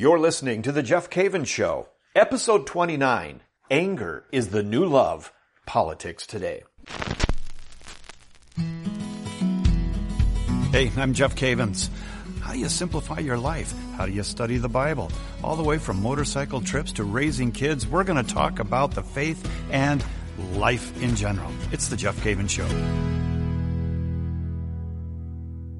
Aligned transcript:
You're 0.00 0.18
listening 0.18 0.62
to 0.62 0.72
The 0.72 0.82
Jeff 0.82 1.10
Cavins 1.10 1.48
Show, 1.48 1.88
episode 2.16 2.66
29 2.66 3.42
Anger 3.70 4.24
is 4.32 4.48
the 4.48 4.62
New 4.62 4.86
Love 4.86 5.30
Politics 5.66 6.26
Today. 6.26 6.62
Hey, 10.70 10.90
I'm 10.96 11.12
Jeff 11.12 11.36
Cavins. 11.36 11.90
How 12.40 12.54
do 12.54 12.60
you 12.60 12.70
simplify 12.70 13.18
your 13.18 13.36
life? 13.36 13.74
How 13.98 14.06
do 14.06 14.12
you 14.12 14.22
study 14.22 14.56
the 14.56 14.70
Bible? 14.70 15.12
All 15.44 15.54
the 15.54 15.62
way 15.62 15.76
from 15.76 16.00
motorcycle 16.00 16.62
trips 16.62 16.92
to 16.92 17.04
raising 17.04 17.52
kids, 17.52 17.86
we're 17.86 18.04
going 18.04 18.24
to 18.24 18.34
talk 18.34 18.58
about 18.58 18.92
the 18.92 19.02
faith 19.02 19.46
and 19.70 20.02
life 20.54 21.02
in 21.02 21.14
general. 21.14 21.52
It's 21.72 21.88
The 21.88 21.98
Jeff 21.98 22.16
Cavins 22.24 22.48
Show. 22.48 23.29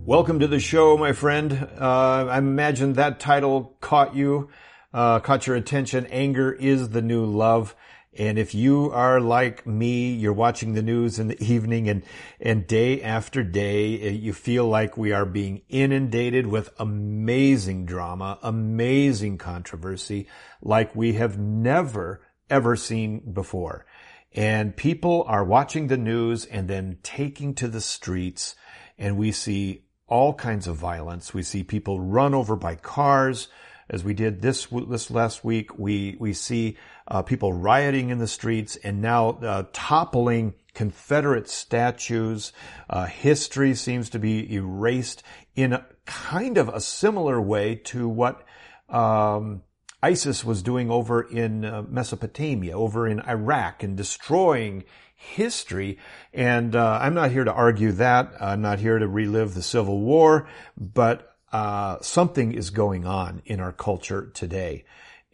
Welcome 0.07 0.41
to 0.41 0.47
the 0.47 0.61
show, 0.61 0.97
my 0.97 1.13
friend. 1.13 1.69
Uh, 1.79 2.27
I 2.31 2.39
imagine 2.39 2.95
that 2.95 3.21
title 3.21 3.77
caught 3.81 4.17
you, 4.17 4.49
uh, 4.95 5.21
caught 5.21 5.47
your 5.47 5.57
attention. 5.57 6.07
Anger 6.07 6.51
is 6.51 6.89
the 6.89 7.03
new 7.03 7.25
love. 7.27 7.77
And 8.17 8.39
if 8.39 8.55
you 8.55 8.91
are 8.93 9.21
like 9.21 9.67
me, 9.67 10.13
you're 10.13 10.33
watching 10.33 10.73
the 10.73 10.83
news 10.83 11.19
in 11.19 11.29
the 11.29 11.41
evening 11.53 11.89
and, 11.89 12.03
and 12.41 12.67
day 12.67 13.03
after 13.03 13.43
day, 13.43 14.09
uh, 14.09 14.11
you 14.11 14.33
feel 14.33 14.67
like 14.67 14.97
we 14.97 15.13
are 15.13 15.27
being 15.27 15.63
inundated 15.69 16.47
with 16.47 16.73
amazing 16.79 17.85
drama, 17.85 18.39
amazing 18.43 19.37
controversy, 19.37 20.29
like 20.63 20.97
we 20.97 21.13
have 21.13 21.39
never, 21.39 22.27
ever 22.49 22.75
seen 22.75 23.33
before. 23.33 23.85
And 24.33 24.77
people 24.77 25.25
are 25.29 25.45
watching 25.45 25.89
the 25.89 25.99
news 25.99 26.47
and 26.47 26.69
then 26.69 26.99
taking 27.03 27.55
to 27.57 27.69
the 27.69 27.81
streets 27.83 28.57
and 29.01 29.17
we 29.17 29.33
see 29.33 29.83
all 30.11 30.35
kinds 30.35 30.67
of 30.67 30.77
violence. 30.77 31.33
We 31.33 31.43
see 31.43 31.63
people 31.63 32.01
run 32.01 32.35
over 32.35 32.57
by 32.57 32.75
cars, 32.75 33.49
as 33.89 34.05
we 34.05 34.13
did 34.13 34.43
this 34.43 34.67
this 34.67 35.11
last 35.11 35.45
week. 35.45 35.79
We 35.79 36.17
we 36.21 36.35
see 36.35 36.77
uh, 37.09 37.23
people 37.23 37.53
rioting 37.53 38.11
in 38.11 38.19
the 38.19 38.29
streets 38.29 38.77
and 38.77 39.01
now 39.01 39.31
uh, 39.31 39.65
toppling 39.73 40.55
Confederate 40.75 41.49
statues. 41.49 42.53
Uh, 42.89 43.07
history 43.07 43.75
seems 43.75 44.11
to 44.11 44.19
be 44.19 44.53
erased 44.53 45.23
in 45.57 45.73
a, 45.73 45.87
kind 46.05 46.59
of 46.59 46.69
a 46.69 46.81
similar 46.81 47.41
way 47.41 47.77
to 47.77 48.09
what. 48.09 48.45
Um, 48.89 49.63
ISIS 50.03 50.43
was 50.43 50.63
doing 50.63 50.91
over 50.91 51.21
in 51.21 51.63
uh, 51.63 51.83
Mesopotamia, 51.87 52.73
over 52.73 53.07
in 53.07 53.21
Iraq, 53.21 53.83
and 53.83 53.99
destroying 53.99 54.85
history. 55.21 55.99
And 56.33 56.75
uh, 56.75 56.99
I'm 57.01 57.13
not 57.13 57.31
here 57.31 57.45
to 57.45 57.53
argue 57.53 57.93
that. 57.93 58.33
I'm 58.41 58.63
not 58.63 58.79
here 58.79 58.99
to 58.99 59.07
relive 59.07 59.53
the 59.53 59.63
Civil 59.63 60.01
War, 60.01 60.49
but 60.79 61.37
uh, 61.53 61.99
something 62.01 62.53
is 62.53 62.71
going 62.71 63.05
on 63.05 63.43
in 63.45 63.61
our 63.61 63.73
culture 63.73 64.31
today. 64.33 64.85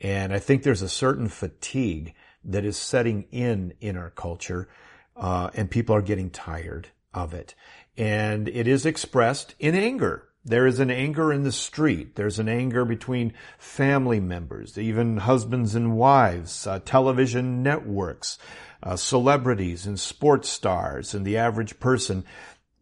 And 0.00 0.32
I 0.32 0.40
think 0.40 0.62
there's 0.62 0.82
a 0.82 0.88
certain 0.88 1.28
fatigue 1.28 2.14
that 2.44 2.64
is 2.64 2.76
setting 2.76 3.26
in 3.30 3.74
in 3.80 3.96
our 3.96 4.10
culture, 4.10 4.68
uh, 5.16 5.50
and 5.54 5.70
people 5.70 5.94
are 5.94 6.02
getting 6.02 6.30
tired 6.30 6.88
of 7.14 7.32
it. 7.32 7.54
And 7.96 8.48
it 8.48 8.66
is 8.66 8.86
expressed 8.86 9.54
in 9.60 9.74
anger. 9.76 10.24
There 10.44 10.66
is 10.66 10.78
an 10.80 10.90
anger 10.90 11.32
in 11.32 11.44
the 11.44 11.52
street. 11.52 12.14
There's 12.14 12.38
an 12.38 12.48
anger 12.48 12.84
between 12.84 13.34
family 13.58 14.20
members, 14.20 14.78
even 14.78 15.16
husbands 15.16 15.74
and 15.74 15.96
wives, 15.96 16.66
uh, 16.66 16.80
television 16.84 17.62
networks, 17.62 18.38
uh, 18.82 18.96
celebrities 18.96 19.86
and 19.86 19.98
sports 19.98 20.48
stars 20.48 21.14
and 21.14 21.26
the 21.26 21.36
average 21.36 21.78
person. 21.80 22.24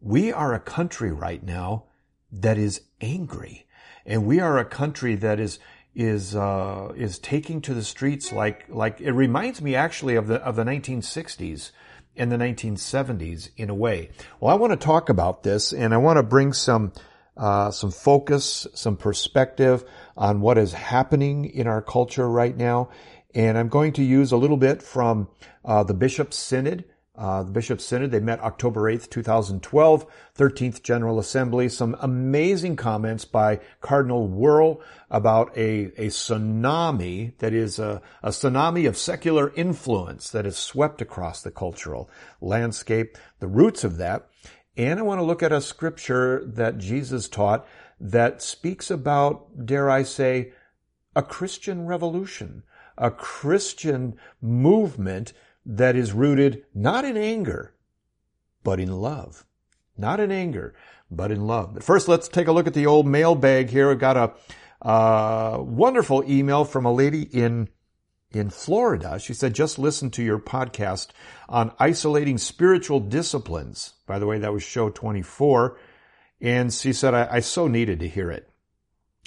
We 0.01 0.31
are 0.31 0.53
a 0.53 0.59
country 0.59 1.11
right 1.11 1.43
now 1.43 1.85
that 2.31 2.57
is 2.57 2.81
angry, 3.01 3.65
and 4.05 4.25
we 4.25 4.39
are 4.39 4.57
a 4.57 4.65
country 4.65 5.15
that 5.15 5.39
is 5.39 5.59
is 5.95 6.35
uh, 6.35 6.91
is 6.95 7.19
taking 7.19 7.61
to 7.61 7.73
the 7.73 7.83
streets 7.83 8.31
like 8.31 8.65
like 8.69 8.99
it 8.99 9.13
reminds 9.13 9.61
me 9.61 9.75
actually 9.75 10.15
of 10.15 10.27
the 10.27 10.35
of 10.35 10.55
the 10.55 10.63
1960s 10.63 11.71
and 12.17 12.31
the 12.31 12.37
1970s 12.37 13.49
in 13.57 13.69
a 13.69 13.75
way. 13.75 14.09
Well, 14.39 14.51
I 14.51 14.57
want 14.57 14.71
to 14.71 14.85
talk 14.85 15.09
about 15.09 15.43
this, 15.43 15.73
and 15.73 15.93
I 15.93 15.97
want 15.97 16.17
to 16.17 16.23
bring 16.23 16.53
some 16.53 16.91
uh, 17.37 17.71
some 17.71 17.91
focus, 17.91 18.65
some 18.73 18.95
perspective 18.95 19.83
on 20.15 20.39
what 20.39 20.57
is 20.57 20.73
happening 20.73 21.45
in 21.45 21.67
our 21.67 21.81
culture 21.81 22.29
right 22.29 22.55
now, 22.55 22.89
and 23.35 23.57
I'm 23.57 23.67
going 23.67 23.91
to 23.93 24.03
use 24.03 24.31
a 24.31 24.37
little 24.37 24.57
bit 24.57 24.81
from 24.81 25.27
uh, 25.65 25.83
the 25.83 25.93
Bishop's 25.93 26.37
Synod. 26.37 26.85
Uh, 27.17 27.43
the 27.43 27.51
Bishop's 27.51 27.83
Synod, 27.83 28.11
they 28.11 28.19
met 28.19 28.41
October 28.41 28.91
8th, 28.91 29.09
2012, 29.09 30.05
13th 30.37 30.81
General 30.83 31.19
Assembly. 31.19 31.69
Some 31.69 31.95
amazing 31.99 32.77
comments 32.77 33.25
by 33.25 33.59
Cardinal 33.81 34.27
Wuerl 34.27 34.81
about 35.09 35.55
a, 35.57 35.85
a 35.97 36.07
tsunami 36.07 37.37
that 37.37 37.53
is 37.53 37.77
a, 37.77 38.01
a 38.23 38.29
tsunami 38.29 38.87
of 38.87 38.97
secular 38.97 39.53
influence 39.55 40.29
that 40.29 40.45
has 40.45 40.57
swept 40.57 41.01
across 41.01 41.41
the 41.41 41.51
cultural 41.51 42.09
landscape, 42.41 43.17
the 43.39 43.47
roots 43.47 43.83
of 43.83 43.97
that. 43.97 44.27
And 44.77 44.99
I 44.99 45.03
want 45.03 45.19
to 45.19 45.25
look 45.25 45.43
at 45.43 45.53
a 45.53 45.61
scripture 45.61 46.43
that 46.45 46.77
Jesus 46.77 47.29
taught 47.29 47.65
that 47.99 48.41
speaks 48.41 48.91
about, 48.91 49.65
dare 49.65 49.89
I 49.89 50.03
say, 50.03 50.51
a 51.15 51.23
Christian 51.23 51.85
revolution 51.85 52.63
a 52.97 53.11
Christian 53.11 54.17
movement 54.41 55.33
that 55.65 55.95
is 55.95 56.13
rooted 56.13 56.65
not 56.73 57.05
in 57.05 57.17
anger, 57.17 57.73
but 58.63 58.79
in 58.79 58.91
love. 58.91 59.45
Not 59.97 60.19
in 60.19 60.31
anger, 60.31 60.75
but 61.09 61.31
in 61.31 61.47
love. 61.47 61.73
But 61.73 61.83
first, 61.83 62.07
let's 62.07 62.27
take 62.27 62.47
a 62.47 62.51
look 62.51 62.67
at 62.67 62.73
the 62.73 62.85
old 62.85 63.07
mailbag 63.07 63.69
here. 63.69 63.89
We've 63.89 63.99
got 63.99 64.17
a 64.17 64.87
uh, 64.87 65.57
wonderful 65.61 66.29
email 66.29 66.65
from 66.65 66.85
a 66.85 66.93
lady 66.93 67.23
in 67.23 67.69
in 68.31 68.49
Florida. 68.49 69.17
She 69.17 69.33
said, 69.33 69.53
just 69.53 69.79
listen 69.79 70.11
to 70.11 70.23
your 70.23 70.39
podcast 70.39 71.07
on 71.47 71.71
isolating 71.79 72.37
spiritual 72.37 72.99
disciplines. 72.99 73.93
By 74.05 74.19
the 74.19 74.25
way, 74.25 74.39
that 74.39 74.51
was 74.51 74.61
show 74.61 74.89
24. 74.89 75.79
And 76.41 76.73
she 76.73 76.91
said, 76.91 77.13
I, 77.13 77.27
I 77.31 77.39
so 77.39 77.67
needed 77.67 78.01
to 78.01 78.09
hear 78.09 78.29
it. 78.29 78.49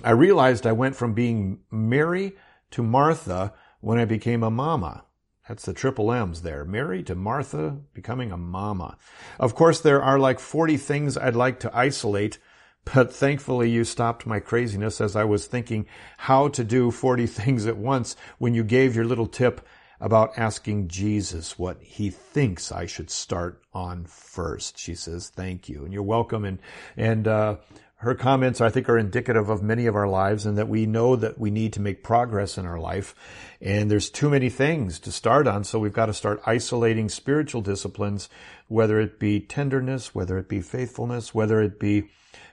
I 0.05 0.11
realized 0.11 0.67
I 0.67 0.73
went 0.73 0.95
from 0.95 1.15
being 1.15 1.61
Mary 1.71 2.37
to 2.71 2.83
Martha 2.83 3.53
when 3.81 3.99
I 3.99 4.05
became 4.05 4.43
a 4.43 4.51
mama. 4.51 5.05
That's 5.49 5.65
the 5.65 5.73
triple 5.73 6.13
M's 6.13 6.43
there. 6.43 6.65
Mary 6.65 7.03
to 7.05 7.15
Martha, 7.15 7.79
becoming 7.95 8.31
a 8.31 8.37
mama. 8.37 8.99
Of 9.41 9.55
course, 9.55 9.81
there 9.81 10.03
are 10.03 10.19
like 10.19 10.41
40 10.41 10.77
things 10.77 11.17
I'd 11.17 11.35
like 11.35 11.59
to 11.61 11.75
isolate, 11.75 12.39
but 12.85 13.13
thankfully 13.13 13.71
you 13.71 13.85
stopped 13.85 14.27
my 14.27 14.41
craziness 14.41 15.01
as 15.01 15.17
I 15.17 15.25
was 15.25 15.47
thinking 15.47 15.87
how 16.19 16.49
to 16.49 16.63
do 16.63 16.91
40 16.91 17.27
things 17.39 17.67
at 17.67 17.79
once 17.79 18.15
when 18.37 18.55
you 18.55 18.63
gave 18.63 18.95
your 18.95 19.07
little 19.07 19.27
tip 19.27 19.67
about 20.01 20.39
asking 20.39 20.89
Jesus 20.89 21.59
what 21.59 21.83
he 21.83 22.11
thinks 22.11 22.71
I 22.71 22.87
should 22.87 23.11
start 23.11 23.63
on 23.73 24.05
first. 24.05 24.79
She 24.79 24.95
says, 24.95 25.29
thank 25.29 25.69
you. 25.69 25.85
And 25.85 25.93
you're 25.93 26.03
welcome. 26.03 26.45
And, 26.45 26.59
and, 26.97 27.27
uh, 27.27 27.57
her 27.99 28.15
comments, 28.15 28.61
I 28.61 28.71
think, 28.71 28.89
are 28.89 28.97
indicative 28.97 29.49
of 29.49 29.61
many 29.61 29.87
of 29.87 29.97
our 29.97 30.07
lives 30.07 30.47
and 30.47 30.57
that 30.57 30.69
we 30.69 30.87
know 30.87 31.17
that 31.17 31.37
we 31.39 31.51
need 31.51 31.73
to 31.73 31.81
make 31.81 32.05
progress 32.05 32.57
in 32.57 32.65
our 32.65 32.79
life. 32.79 33.13
And 33.61 33.91
there's 33.91 34.09
too 34.09 34.31
many 34.31 34.51
things 34.51 35.01
to 35.01 35.11
start 35.11 35.49
on. 35.49 35.65
So 35.65 35.81
we've 35.81 35.93
got 35.93 36.07
to 36.07 36.15
start 36.15 36.41
isolating 36.47 37.09
spiritual 37.09 37.61
disciplines, 37.61 38.29
whether 38.69 39.01
it 39.01 39.19
be 39.19 39.41
tenderness, 39.41 40.15
whether 40.15 40.39
it 40.39 40.49
be 40.49 40.61
faithfulness, 40.61 41.35
whether 41.35 41.61
it 41.61 41.81
be 41.81 42.09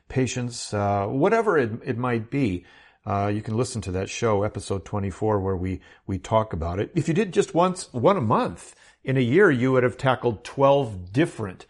patience, 0.09 0.73
uh, 0.73 1.05
whatever 1.05 1.59
it, 1.59 1.73
it 1.85 1.97
might 1.97 2.31
be. 2.31 2.65
Uh, 3.05 3.27
you 3.27 3.43
can 3.43 3.55
listen 3.55 3.81
to 3.81 3.91
that 3.91 4.09
show, 4.09 4.41
episode 4.41 4.83
24, 4.83 5.39
where 5.39 5.55
we, 5.55 5.79
we 6.07 6.17
talk 6.17 6.53
about 6.53 6.79
it. 6.79 6.89
If 6.95 7.07
you 7.07 7.13
did 7.13 7.31
just 7.31 7.53
once, 7.53 7.93
one 7.93 8.17
a 8.17 8.21
month 8.21 8.73
in 9.03 9.15
a 9.15 9.21
year, 9.21 9.51
you 9.51 9.73
would 9.73 9.83
have 9.83 9.95
tackled 9.95 10.43
12 10.43 11.13
different 11.13 11.67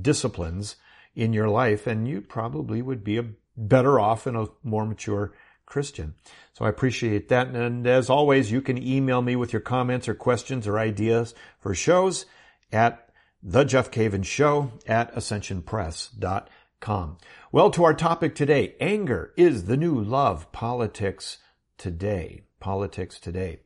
disciplines 0.00 0.76
in 1.18 1.32
your 1.32 1.48
life, 1.48 1.88
and 1.88 2.06
you 2.06 2.20
probably 2.20 2.80
would 2.80 3.02
be 3.02 3.18
a 3.18 3.24
better 3.56 3.98
off 3.98 4.24
and 4.26 4.36
a 4.36 4.46
more 4.62 4.86
mature 4.86 5.32
Christian. 5.66 6.14
So 6.54 6.64
I 6.64 6.68
appreciate 6.68 7.28
that. 7.28 7.48
And 7.48 7.84
as 7.86 8.08
always, 8.08 8.52
you 8.52 8.62
can 8.62 8.80
email 8.80 9.20
me 9.20 9.36
with 9.36 9.52
your 9.52 9.60
comments 9.60 10.08
or 10.08 10.14
questions 10.14 10.68
or 10.68 10.78
ideas 10.78 11.34
for 11.58 11.74
shows 11.74 12.24
at 12.72 13.10
the 13.42 13.64
Jeff 13.64 13.90
Cavins 13.90 14.26
Show 14.26 14.70
at 14.86 15.12
ascensionpress.com. 15.14 17.18
Well, 17.50 17.70
to 17.70 17.82
our 17.84 17.94
topic 17.94 18.36
today, 18.36 18.76
anger 18.80 19.32
is 19.36 19.64
the 19.64 19.76
new 19.76 20.00
love. 20.00 20.52
Politics 20.52 21.38
today. 21.76 22.42
Politics 22.60 23.18
today. 23.18 23.58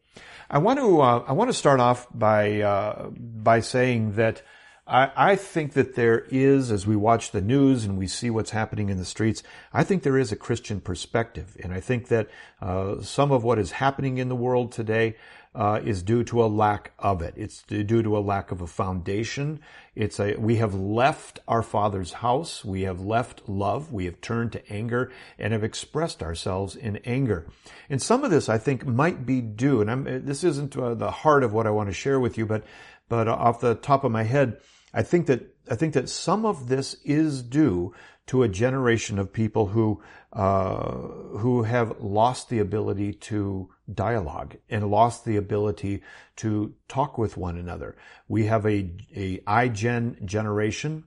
I 0.50 0.58
want 0.58 0.78
to 0.78 1.00
uh, 1.00 1.24
I 1.26 1.32
want 1.32 1.48
to 1.50 1.54
start 1.54 1.80
off 1.80 2.06
by 2.12 2.60
uh, 2.60 3.08
by 3.10 3.60
saying 3.60 4.12
that 4.12 4.42
I, 4.86 5.10
I 5.16 5.36
think 5.36 5.74
that 5.74 5.94
there 5.94 6.26
is, 6.30 6.72
as 6.72 6.86
we 6.86 6.96
watch 6.96 7.30
the 7.30 7.40
news 7.40 7.84
and 7.84 7.96
we 7.96 8.08
see 8.08 8.30
what's 8.30 8.50
happening 8.50 8.88
in 8.88 8.98
the 8.98 9.04
streets, 9.04 9.42
I 9.72 9.84
think 9.84 10.02
there 10.02 10.18
is 10.18 10.32
a 10.32 10.36
Christian 10.36 10.80
perspective. 10.80 11.56
And 11.62 11.72
I 11.72 11.80
think 11.80 12.08
that 12.08 12.28
uh, 12.60 13.00
some 13.00 13.30
of 13.30 13.44
what 13.44 13.58
is 13.58 13.72
happening 13.72 14.18
in 14.18 14.28
the 14.28 14.34
world 14.34 14.72
today 14.72 15.16
uh, 15.54 15.80
is 15.84 16.02
due 16.02 16.24
to 16.24 16.42
a 16.42 16.46
lack 16.46 16.92
of 16.98 17.20
it. 17.20 17.34
It's 17.36 17.62
due 17.62 18.02
to 18.02 18.16
a 18.16 18.20
lack 18.20 18.50
of 18.50 18.62
a 18.62 18.66
foundation. 18.66 19.60
It's 19.94 20.18
a, 20.18 20.34
we 20.36 20.56
have 20.56 20.74
left 20.74 21.40
our 21.46 21.62
Father's 21.62 22.14
house. 22.14 22.64
We 22.64 22.82
have 22.82 23.00
left 23.00 23.48
love. 23.48 23.92
We 23.92 24.06
have 24.06 24.20
turned 24.22 24.52
to 24.52 24.72
anger 24.72 25.12
and 25.38 25.52
have 25.52 25.62
expressed 25.62 26.22
ourselves 26.22 26.74
in 26.74 26.96
anger. 27.04 27.46
And 27.90 28.00
some 28.00 28.24
of 28.24 28.30
this, 28.30 28.48
I 28.48 28.56
think, 28.56 28.86
might 28.86 29.26
be 29.26 29.42
due, 29.42 29.82
and 29.82 29.90
I'm, 29.90 30.24
this 30.24 30.42
isn't 30.42 30.74
uh, 30.76 30.94
the 30.94 31.10
heart 31.10 31.44
of 31.44 31.52
what 31.52 31.66
I 31.66 31.70
want 31.70 31.90
to 31.90 31.94
share 31.94 32.18
with 32.18 32.38
you, 32.38 32.46
but, 32.46 32.64
but 33.12 33.28
off 33.28 33.60
the 33.60 33.74
top 33.74 34.04
of 34.04 34.10
my 34.10 34.22
head, 34.22 34.56
I 34.94 35.02
think 35.02 35.26
that, 35.26 35.54
I 35.70 35.74
think 35.74 35.92
that 35.92 36.08
some 36.08 36.46
of 36.46 36.68
this 36.68 36.94
is 37.04 37.42
due 37.42 37.92
to 38.28 38.42
a 38.42 38.48
generation 38.48 39.18
of 39.18 39.30
people 39.30 39.66
who, 39.66 40.02
uh, 40.32 40.92
who 41.36 41.64
have 41.64 42.00
lost 42.00 42.48
the 42.48 42.58
ability 42.58 43.12
to 43.12 43.68
dialogue 43.92 44.56
and 44.70 44.90
lost 44.90 45.26
the 45.26 45.36
ability 45.36 46.02
to 46.36 46.74
talk 46.88 47.18
with 47.18 47.36
one 47.36 47.58
another. 47.58 47.98
We 48.28 48.46
have 48.46 48.64
a, 48.64 48.90
a 49.14 49.40
iGen 49.40 50.24
generation 50.24 51.04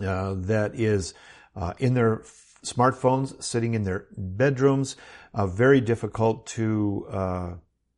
uh, 0.00 0.34
that 0.36 0.78
is 0.78 1.12
uh, 1.56 1.72
in 1.78 1.94
their 1.94 2.22
smartphones, 2.64 3.42
sitting 3.42 3.74
in 3.74 3.82
their 3.82 4.06
bedrooms, 4.16 4.94
uh, 5.34 5.48
very 5.48 5.80
difficult 5.80 6.46
to 6.46 7.06
uh, 7.10 7.54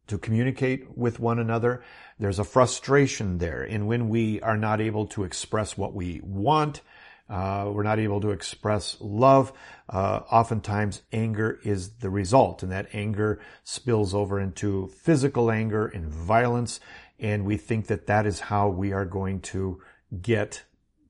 to 0.09 0.19
communicate 0.19 0.97
with 0.97 1.21
one 1.21 1.39
another. 1.39 1.83
There's 2.19 2.39
a 2.39 2.45
frustration 2.45 3.39
there, 3.39 3.63
and 3.63 3.87
when 3.87 4.09
we 4.09 4.41
are 4.41 4.57
not 4.57 4.81
able 4.81 5.07
to 5.09 5.25
express 5.25 5.79
what 5.79 5.95
we 5.95 6.21
want, 6.25 6.81
uh, 7.29 7.71
we're 7.73 7.83
not 7.83 7.99
able 7.99 8.21
to 8.23 8.31
express 8.31 8.97
love. 9.01 9.53
Uh, 9.89 10.21
oftentimes, 10.31 11.03
anger 11.13 11.59
is 11.63 11.91
the 12.01 12.11
result, 12.11 12.63
and 12.63 12.73
that 12.73 12.89
anger 12.93 13.41
spills 13.65 14.15
over 14.15 14.41
into 14.41 14.89
physical 14.89 15.51
anger 15.51 15.87
and 15.87 16.07
violence. 16.07 16.81
And 17.21 17.45
we 17.45 17.57
think 17.57 17.89
that 17.89 18.07
that 18.07 18.27
is 18.27 18.41
how 18.41 18.69
we 18.69 18.93
are 18.93 19.05
going 19.05 19.41
to 19.41 19.81
get 20.23 20.65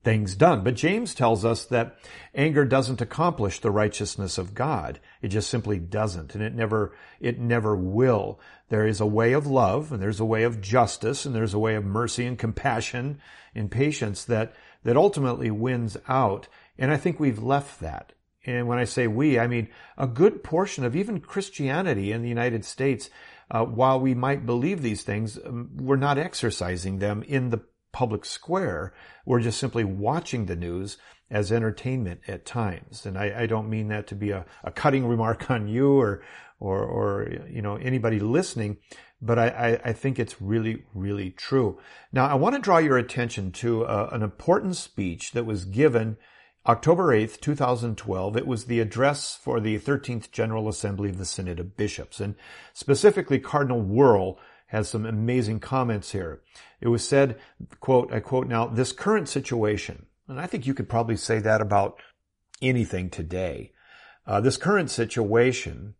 things 0.09 0.35
done. 0.35 0.65
But 0.65 0.75
James 0.75 1.15
tells 1.15 1.45
us 1.45 1.67
that 1.67 1.99
anger 2.35 2.65
doesn't 2.65 3.03
accomplish 3.03 3.61
the 3.61 3.71
righteousness 3.71 4.39
of 4.39 4.55
God. 4.55 5.01
It 5.21 5.29
just 5.29 5.51
simply 5.51 5.79
doesn't, 5.79 6.35
and 6.35 6.43
it 6.43 6.55
never, 6.55 6.95
it 7.21 7.39
never 7.39 7.77
will. 7.77 8.41
There 8.71 8.87
is 8.87 9.03
a 9.03 9.07
way 9.07 9.35
of 9.35 9.47
love, 9.47 9.93
and 9.93 10.01
there's 10.01 10.19
a 10.19 10.25
way 10.25 10.45
of 10.45 10.63
justice, 10.63 11.27
and 11.27 11.35
there's 11.35 11.53
a 11.53 11.59
way 11.59 11.75
of 11.75 11.85
mercy 11.85 12.25
and 12.25 12.39
compassion 12.39 13.21
and 13.55 13.71
patience 13.71 14.25
that 14.25 14.55
that 14.83 14.97
ultimately 14.97 15.51
wins 15.51 15.99
out. 16.09 16.49
And 16.79 16.91
I 16.91 16.97
think 16.97 17.21
we've 17.21 17.43
left 17.43 17.81
that. 17.81 18.15
And 18.47 18.67
when 18.67 18.79
I 18.79 18.85
say 18.85 19.09
we, 19.09 19.39
I 19.39 19.47
mean 19.47 19.69
a 19.99 20.07
good 20.07 20.43
portion 20.43 20.87
of 20.87 20.97
even 20.97 21.21
Christianity 21.21 22.13
in 22.13 22.23
the 22.23 22.31
United 22.31 22.65
States, 22.65 23.11
uh, 23.51 23.65
while 23.65 24.01
we 24.01 24.15
might 24.15 24.47
believe 24.47 24.81
these 24.81 25.03
things, 25.03 25.39
um, 25.45 25.69
we're 25.77 25.97
not 25.97 26.17
exercising 26.17 26.99
them 26.99 27.23
in 27.25 27.51
the 27.51 27.61
public 27.93 28.25
square. 28.25 28.93
We're 29.25 29.41
just 29.41 29.59
simply 29.59 29.85
watching 29.85 30.47
the 30.47 30.57
news 30.57 30.99
as 31.31 31.53
entertainment 31.53 32.21
at 32.27 32.47
times. 32.47 33.05
And 33.05 33.19
I, 33.19 33.43
I 33.43 33.47
don't 33.47 33.69
mean 33.69 33.89
that 33.89 34.07
to 34.09 34.15
be 34.15 34.31
a, 34.31 34.47
a, 34.65 34.71
cutting 34.71 35.07
remark 35.07 35.51
on 35.51 35.69
you 35.69 36.01
or, 36.01 36.23
or, 36.59 36.83
or, 36.83 37.29
you 37.51 37.61
know, 37.61 37.77
anybody 37.77 38.19
listening, 38.19 38.79
but 39.21 39.39
I, 39.39 39.81
I, 39.85 39.93
think 39.93 40.19
it's 40.19 40.41
really, 40.41 40.85
really 40.95 41.31
true. 41.31 41.79
Now, 42.13 42.27
I 42.27 42.35
want 42.35 42.55
to 42.55 42.61
draw 42.61 42.79
your 42.79 42.97
attention 42.97 43.53
to 43.53 43.85
uh, 43.85 44.09
an 44.13 44.23
important 44.23 44.77
speech 44.77 45.33
that 45.33 45.45
was 45.45 45.65
given 45.65 46.17
October 46.67 47.09
8th, 47.09 47.41
2012. 47.41 48.37
It 48.37 48.47
was 48.47 48.65
the 48.65 48.81
address 48.81 49.39
for 49.41 49.61
the 49.61 49.79
13th 49.79 50.31
General 50.31 50.69
Assembly 50.69 51.11
of 51.11 51.19
the 51.19 51.25
Synod 51.25 51.61
of 51.61 51.77
Bishops. 51.77 52.21
And 52.21 52.37
specifically, 52.73 53.39
Cardinal 53.39 53.83
Wuerl 53.83 54.37
has 54.69 54.89
some 54.89 55.05
amazing 55.05 55.61
comments 55.61 56.13
here. 56.13 56.41
It 56.81 56.89
was 56.89 57.07
said, 57.07 57.39
quote, 57.81 58.13
I 58.13 58.21
quote 58.21 58.47
now, 58.47 58.67
this 58.67 58.93
current 58.93 59.29
situation, 59.29 60.07
and 60.27 60.41
I 60.41 60.47
think 60.47 60.67
you 60.67 60.75
could 60.75 60.89
probably 60.89 61.17
say 61.17 61.39
that 61.41 61.61
about 61.61 62.01
anything 62.63 63.11
today. 63.11 63.73
Uh, 64.27 64.41
this 64.41 64.57
current 64.57 64.91
situation 64.91 65.95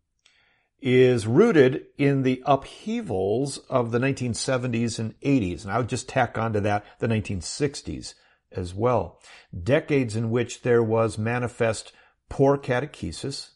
is 0.81 1.27
rooted 1.27 1.85
in 1.97 2.21
the 2.21 2.41
upheavals 2.45 3.57
of 3.69 3.91
the 3.91 3.99
1970s 3.99 4.99
and 4.99 5.19
80s. 5.19 5.63
And 5.63 5.71
I 5.71 5.77
would 5.77 5.89
just 5.89 6.07
tack 6.07 6.37
onto 6.37 6.59
that 6.61 6.85
the 6.99 7.07
1960s 7.07 8.13
as 8.51 8.73
well. 8.73 9.19
Decades 9.63 10.15
in 10.15 10.29
which 10.29 10.61
there 10.61 10.83
was 10.83 11.17
manifest 11.17 11.91
poor 12.29 12.57
catechesis 12.57 13.51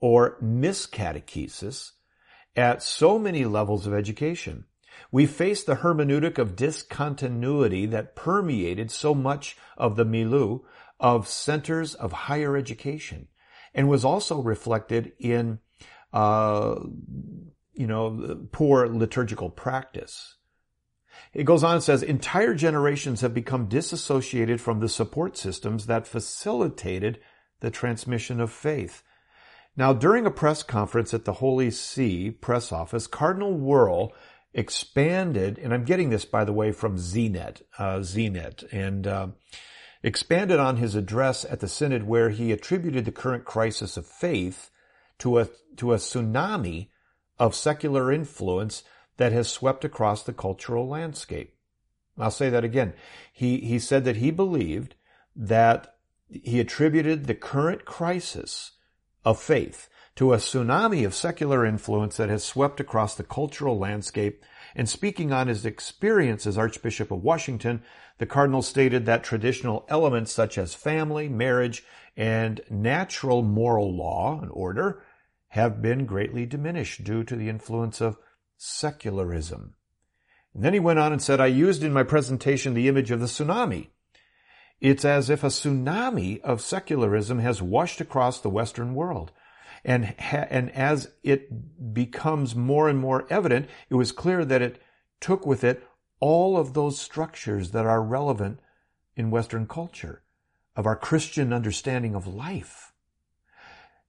or 0.00 0.38
miscatechesis 0.42 1.92
at 2.56 2.82
so 2.82 3.18
many 3.18 3.44
levels 3.44 3.86
of 3.86 3.94
education. 3.94 4.64
We 5.12 5.26
faced 5.26 5.66
the 5.66 5.76
hermeneutic 5.76 6.38
of 6.38 6.56
discontinuity 6.56 7.86
that 7.86 8.14
permeated 8.14 8.90
so 8.90 9.14
much 9.14 9.56
of 9.76 9.96
the 9.96 10.04
milieu 10.04 10.60
of 10.98 11.26
centers 11.26 11.94
of 11.94 12.12
higher 12.12 12.56
education 12.56 13.28
and 13.74 13.88
was 13.88 14.04
also 14.04 14.40
reflected 14.40 15.12
in 15.18 15.58
uh, 16.12 16.76
you 17.72 17.86
know, 17.86 18.46
poor 18.52 18.88
liturgical 18.88 19.48
practice. 19.48 20.36
It 21.32 21.44
goes 21.44 21.62
on 21.62 21.74
and 21.76 21.82
says, 21.82 22.02
entire 22.02 22.54
generations 22.54 23.20
have 23.20 23.32
become 23.32 23.68
disassociated 23.68 24.60
from 24.60 24.80
the 24.80 24.88
support 24.88 25.36
systems 25.36 25.86
that 25.86 26.06
facilitated 26.06 27.20
the 27.60 27.70
transmission 27.70 28.40
of 28.40 28.50
faith. 28.50 29.02
Now, 29.80 29.94
during 29.94 30.26
a 30.26 30.30
press 30.30 30.62
conference 30.62 31.14
at 31.14 31.24
the 31.24 31.32
Holy 31.32 31.70
See 31.70 32.30
press 32.30 32.70
office, 32.70 33.06
Cardinal 33.06 33.54
Wuerl 33.54 34.12
expanded, 34.52 35.58
and 35.58 35.72
I'm 35.72 35.84
getting 35.84 36.10
this, 36.10 36.26
by 36.26 36.44
the 36.44 36.52
way, 36.52 36.70
from 36.70 36.98
Zenit, 36.98 37.62
uh, 37.78 38.00
Zenit, 38.00 38.70
and 38.74 39.06
uh, 39.06 39.28
expanded 40.02 40.60
on 40.60 40.76
his 40.76 40.94
address 40.94 41.46
at 41.46 41.60
the 41.60 41.66
Synod 41.66 42.06
where 42.06 42.28
he 42.28 42.52
attributed 42.52 43.06
the 43.06 43.10
current 43.10 43.46
crisis 43.46 43.96
of 43.96 44.06
faith 44.06 44.68
to 45.20 45.38
a, 45.38 45.48
to 45.78 45.94
a 45.94 45.96
tsunami 45.96 46.88
of 47.38 47.54
secular 47.54 48.12
influence 48.12 48.82
that 49.16 49.32
has 49.32 49.48
swept 49.48 49.82
across 49.82 50.22
the 50.22 50.34
cultural 50.34 50.86
landscape. 50.86 51.54
I'll 52.18 52.30
say 52.30 52.50
that 52.50 52.64
again. 52.64 52.92
He, 53.32 53.60
he 53.60 53.78
said 53.78 54.04
that 54.04 54.16
he 54.16 54.30
believed 54.30 54.94
that 55.34 55.94
he 56.28 56.60
attributed 56.60 57.24
the 57.24 57.34
current 57.34 57.86
crisis 57.86 58.72
of 59.24 59.40
faith 59.40 59.88
to 60.16 60.32
a 60.32 60.38
tsunami 60.38 61.06
of 61.06 61.14
secular 61.14 61.64
influence 61.64 62.16
that 62.16 62.28
has 62.28 62.44
swept 62.44 62.80
across 62.80 63.14
the 63.14 63.24
cultural 63.24 63.78
landscape. 63.78 64.44
And 64.74 64.88
speaking 64.88 65.32
on 65.32 65.48
his 65.48 65.64
experience 65.64 66.46
as 66.46 66.58
Archbishop 66.58 67.10
of 67.10 67.22
Washington, 67.22 67.82
the 68.18 68.26
Cardinal 68.26 68.62
stated 68.62 69.06
that 69.06 69.24
traditional 69.24 69.86
elements 69.88 70.32
such 70.32 70.58
as 70.58 70.74
family, 70.74 71.28
marriage, 71.28 71.84
and 72.16 72.60
natural 72.68 73.42
moral 73.42 73.96
law 73.96 74.38
and 74.40 74.50
order 74.52 75.02
have 75.48 75.82
been 75.82 76.06
greatly 76.06 76.46
diminished 76.46 77.02
due 77.02 77.24
to 77.24 77.34
the 77.34 77.48
influence 77.48 78.00
of 78.00 78.18
secularism. 78.56 79.74
And 80.54 80.64
then 80.64 80.74
he 80.74 80.80
went 80.80 80.98
on 80.98 81.12
and 81.12 81.22
said, 81.22 81.40
I 81.40 81.46
used 81.46 81.82
in 81.82 81.92
my 81.92 82.02
presentation 82.02 82.74
the 82.74 82.88
image 82.88 83.10
of 83.10 83.20
the 83.20 83.26
tsunami. 83.26 83.88
It's 84.80 85.04
as 85.04 85.28
if 85.28 85.44
a 85.44 85.48
tsunami 85.48 86.40
of 86.40 86.60
secularism 86.60 87.38
has 87.40 87.60
washed 87.60 88.00
across 88.00 88.40
the 88.40 88.50
Western 88.50 88.94
world. 88.94 89.32
And, 89.84 90.14
ha- 90.18 90.46
and 90.50 90.70
as 90.72 91.12
it 91.22 91.94
becomes 91.94 92.54
more 92.54 92.88
and 92.88 92.98
more 92.98 93.26
evident, 93.30 93.68
it 93.88 93.94
was 93.94 94.12
clear 94.12 94.44
that 94.44 94.62
it 94.62 94.80
took 95.20 95.46
with 95.46 95.64
it 95.64 95.86
all 96.18 96.56
of 96.56 96.74
those 96.74 96.98
structures 96.98 97.70
that 97.70 97.86
are 97.86 98.02
relevant 98.02 98.60
in 99.16 99.30
Western 99.30 99.66
culture, 99.66 100.22
of 100.76 100.86
our 100.86 100.96
Christian 100.96 101.52
understanding 101.52 102.14
of 102.14 102.26
life. 102.26 102.92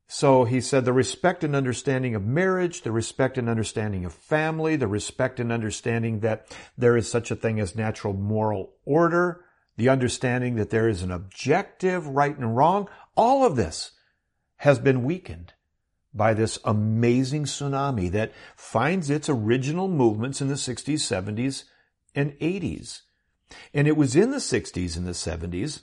So 0.07 0.43
he 0.43 0.59
said 0.59 0.83
the 0.83 0.91
respect 0.91 1.41
and 1.41 1.55
understanding 1.55 2.15
of 2.15 2.25
marriage, 2.25 2.81
the 2.81 2.91
respect 2.91 3.37
and 3.37 3.47
understanding 3.47 4.03
of 4.03 4.13
family, 4.13 4.75
the 4.75 4.87
respect 4.87 5.39
and 5.39 5.53
understanding 5.53 6.19
that 6.19 6.53
there 6.77 6.97
is 6.97 7.09
such 7.09 7.31
a 7.31 7.35
thing 7.35 7.61
as 7.61 7.77
natural 7.77 8.13
moral 8.13 8.73
order, 8.83 9.45
the 9.81 9.89
understanding 9.89 10.57
that 10.57 10.69
there 10.69 10.87
is 10.87 11.01
an 11.01 11.09
objective 11.09 12.05
right 12.05 12.37
and 12.37 12.55
wrong, 12.55 12.87
all 13.17 13.43
of 13.43 13.55
this 13.55 13.93
has 14.57 14.77
been 14.77 15.03
weakened 15.03 15.53
by 16.13 16.35
this 16.35 16.59
amazing 16.63 17.45
tsunami 17.45 18.11
that 18.11 18.31
finds 18.55 19.09
its 19.09 19.27
original 19.27 19.87
movements 19.87 20.39
in 20.39 20.49
the 20.49 20.53
60s, 20.53 20.99
70s, 20.99 21.63
and 22.13 22.33
80s. 22.33 23.01
And 23.73 23.87
it 23.87 23.97
was 23.97 24.15
in 24.15 24.29
the 24.29 24.37
60s 24.37 24.95
and 24.95 25.07
the 25.07 25.13
70s 25.13 25.81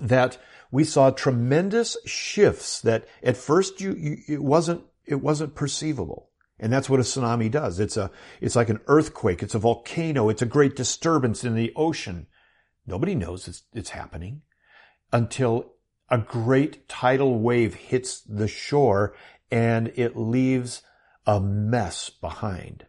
that 0.00 0.38
we 0.70 0.82
saw 0.82 1.10
tremendous 1.10 1.98
shifts 2.06 2.80
that 2.80 3.06
at 3.22 3.36
first 3.36 3.82
you, 3.82 3.92
you, 3.92 4.16
it 4.26 4.42
wasn't 4.42 4.82
it 5.04 5.16
wasn't 5.16 5.54
perceivable. 5.54 6.30
And 6.58 6.72
that's 6.72 6.88
what 6.88 7.00
a 7.00 7.02
tsunami 7.02 7.50
does. 7.50 7.80
It's 7.80 7.98
a 7.98 8.10
it's 8.40 8.56
like 8.56 8.70
an 8.70 8.80
earthquake, 8.86 9.42
it's 9.42 9.54
a 9.54 9.58
volcano, 9.58 10.30
it's 10.30 10.40
a 10.40 10.46
great 10.46 10.74
disturbance 10.74 11.44
in 11.44 11.54
the 11.54 11.70
ocean. 11.76 12.28
Nobody 12.86 13.14
knows 13.14 13.48
it's, 13.48 13.62
it's 13.72 13.90
happening 13.90 14.42
until 15.12 15.72
a 16.10 16.18
great 16.18 16.88
tidal 16.88 17.38
wave 17.38 17.74
hits 17.74 18.20
the 18.20 18.48
shore 18.48 19.14
and 19.50 19.92
it 19.94 20.16
leaves 20.16 20.82
a 21.26 21.40
mess 21.40 22.10
behind. 22.10 22.86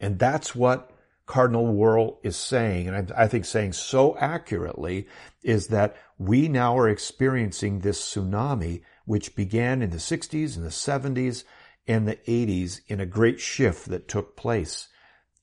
And 0.00 0.18
that's 0.18 0.54
what 0.54 0.90
Cardinal 1.26 1.66
Wuerl 1.66 2.18
is 2.22 2.36
saying, 2.36 2.88
and 2.88 3.12
I, 3.12 3.24
I, 3.24 3.28
think 3.28 3.44
saying 3.44 3.74
so 3.74 4.16
accurately, 4.16 5.06
is 5.42 5.68
that 5.68 5.94
we 6.16 6.48
now 6.48 6.76
are 6.78 6.88
experiencing 6.88 7.80
this 7.80 8.00
tsunami, 8.00 8.82
which 9.04 9.36
began 9.36 9.82
in 9.82 9.90
the 9.90 9.98
60s 9.98 10.56
and 10.56 10.64
the 10.64 10.70
70s 10.70 11.44
and 11.86 12.08
the 12.08 12.16
80s 12.16 12.80
in 12.88 13.00
a 13.00 13.06
great 13.06 13.40
shift 13.40 13.88
that 13.90 14.08
took 14.08 14.36
place. 14.36 14.88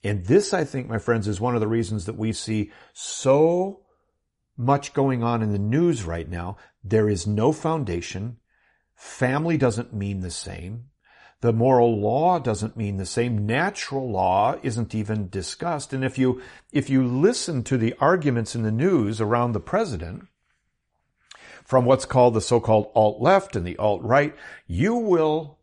And 0.04 0.26
this, 0.26 0.54
I 0.54 0.64
think, 0.64 0.88
my 0.88 0.98
friends, 0.98 1.28
is 1.28 1.40
one 1.40 1.56
of 1.56 1.62
the 1.62 1.68
reasons 1.68 2.06
that 2.06 2.18
we 2.18 2.34
see 2.34 2.72
so 2.94 3.85
much 4.58 4.94
going 4.94 5.24
on 5.24 5.42
in 5.42 5.52
the 5.52 5.60
news 5.60 6.04
right 6.04 6.30
now. 6.30 6.58
There 6.84 7.10
is 7.10 7.28
no 7.28 7.52
foundation. 7.52 8.38
Family 8.96 9.58
doesn't 9.58 9.94
mean 9.94 10.22
the 10.22 10.32
same. 10.32 10.86
The 11.42 11.52
moral 11.52 12.00
law 12.00 12.40
doesn't 12.40 12.78
mean 12.78 12.98
the 12.98 13.06
same. 13.06 13.46
Natural 13.46 14.10
law 14.10 14.58
isn't 14.64 14.96
even 14.96 15.30
discussed. 15.30 15.94
And 15.94 16.04
if 16.04 16.18
you, 16.18 16.42
if 16.72 16.90
you 16.90 17.06
listen 17.06 17.64
to 17.64 17.78
the 17.78 17.94
arguments 18.00 18.56
in 18.56 18.64
the 18.64 18.72
news 18.72 19.20
around 19.20 19.52
the 19.52 19.60
president, 19.60 20.28
from 21.66 21.84
what's 21.86 22.06
called 22.06 22.34
the 22.34 22.42
so-called 22.42 22.92
alt-left 22.96 23.56
and 23.56 23.66
the 23.66 23.78
alt-right, 23.78 24.36
you 24.66 24.96
will, 24.96 25.60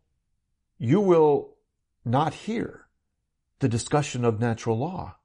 you 0.79 1.01
will 1.01 1.57
not 2.05 2.35
hear 2.35 2.87
the 3.61 3.69
discussion 3.69 4.25
of 4.25 4.41
natural 4.41 4.79
law. 4.79 5.17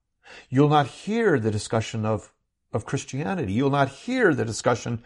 You'll 0.49 0.69
not 0.69 0.87
hear 0.87 1.39
the 1.39 1.51
discussion 1.51 2.05
of, 2.05 2.31
of 2.73 2.85
Christianity. 2.85 3.53
You'll 3.53 3.69
not 3.69 3.89
hear 3.89 4.33
the 4.33 4.45
discussion 4.45 5.03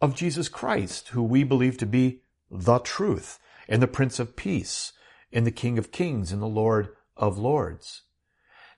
of 0.00 0.14
Jesus 0.14 0.48
Christ, 0.48 1.08
who 1.08 1.22
we 1.22 1.44
believe 1.44 1.78
to 1.78 1.86
be 1.86 2.20
the 2.50 2.78
truth 2.78 3.38
and 3.68 3.82
the 3.82 3.88
Prince 3.88 4.18
of 4.18 4.36
Peace 4.36 4.92
and 5.32 5.46
the 5.46 5.50
King 5.50 5.78
of 5.78 5.92
Kings 5.92 6.32
and 6.32 6.40
the 6.40 6.46
Lord 6.46 6.90
of 7.16 7.38
Lords. 7.38 8.02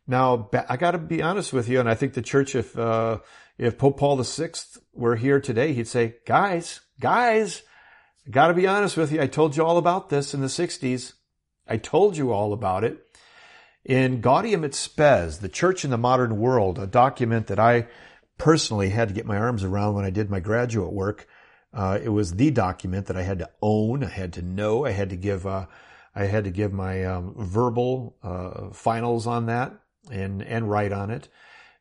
Now, 0.06 0.49
I 0.68 0.76
got 0.76 0.92
to 0.92 0.99
be 0.99 1.23
honest 1.23 1.52
with 1.52 1.68
you, 1.68 1.80
and 1.80 1.88
I 1.88 1.94
think 1.94 2.14
the 2.14 2.23
church, 2.23 2.54
if 2.54 2.78
uh, 2.78 3.18
if 3.58 3.76
Pope 3.76 3.99
Paul 3.99 4.23
VI 4.23 4.50
were 4.94 5.16
here 5.16 5.38
today, 5.38 5.75
he'd 5.75 5.87
say, 5.87 6.16
"Guys, 6.25 6.80
guys, 6.99 7.62
got 8.30 8.49
to 8.49 8.54
be 8.54 8.66
honest 8.66 8.97
with 8.97 9.12
you. 9.12 9.20
I 9.20 9.26
told 9.26 9.56
you 9.56 9.64
all 9.64 9.76
about 9.76 10.08
this 10.08 10.32
in 10.32 10.40
the 10.40 10.47
'60s. 10.47 11.12
I 11.66 11.76
told 11.76 12.16
you 12.16 12.32
all 12.32 12.54
about 12.54 12.85
it." 12.85 13.04
In 13.85 14.20
Gaudium 14.23 14.64
et 14.64 14.75
Spes, 14.75 15.38
the 15.38 15.49
Church 15.49 15.85
in 15.85 15.90
the 15.90 15.99
Modern 15.99 16.38
World, 16.38 16.78
a 16.78 16.87
document 16.87 17.47
that 17.49 17.58
I 17.58 17.87
personally 18.38 18.88
had 18.88 19.09
to 19.09 19.14
get 19.14 19.26
my 19.26 19.37
arms 19.37 19.64
around 19.64 19.95
when 19.95 20.04
I 20.04 20.11
did 20.11 20.30
my 20.30 20.40
graduate 20.40 20.92
work, 20.92 21.26
uh, 21.75 21.99
it 22.02 22.09
was 22.09 22.33
the 22.33 22.50
document 22.50 23.07
that 23.07 23.16
I 23.16 23.23
had 23.23 23.40
to 23.40 23.50
own, 23.61 24.02
I 24.02 24.09
had 24.09 24.33
to 24.35 24.42
know, 24.42 24.87
I 24.87 24.90
had 24.90 25.11
to 25.11 25.16
give, 25.16 25.47
uh, 25.47 25.66
I 26.14 26.25
had 26.25 26.45
to 26.45 26.50
give 26.50 26.73
my 26.73 27.04
um, 27.04 27.35
verbal 27.37 28.16
uh, 28.23 28.71
finals 28.73 29.26
on 29.26 29.47
that 29.47 29.73
and 30.11 30.42
and 30.42 30.71
write 30.71 30.92
on 30.92 31.11
it. 31.11 31.28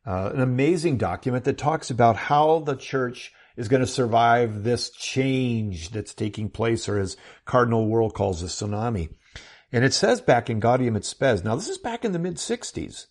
Uh, 0.05 0.31
an 0.33 0.41
amazing 0.41 0.97
document 0.97 1.43
that 1.45 1.57
talks 1.57 1.89
about 1.89 2.15
how 2.15 2.59
the 2.59 2.75
church 2.75 3.33
is 3.57 3.67
going 3.67 3.81
to 3.81 3.87
survive 3.87 4.63
this 4.63 4.89
change 4.91 5.89
that's 5.89 6.13
taking 6.13 6.49
place, 6.49 6.87
or 6.87 6.99
as 6.99 7.17
Cardinal 7.45 7.87
Wuerl 7.87 8.13
calls 8.13 8.43
a 8.43 8.45
tsunami. 8.45 9.09
And 9.71 9.83
it 9.83 9.93
says 9.93 10.21
back 10.21 10.49
in 10.49 10.61
Gaudium 10.61 10.95
et 10.95 11.03
Spes, 11.03 11.43
now 11.43 11.55
this 11.55 11.67
is 11.67 11.77
back 11.77 12.05
in 12.05 12.13
the 12.13 12.19
mid 12.19 12.35
60s. 12.35 13.07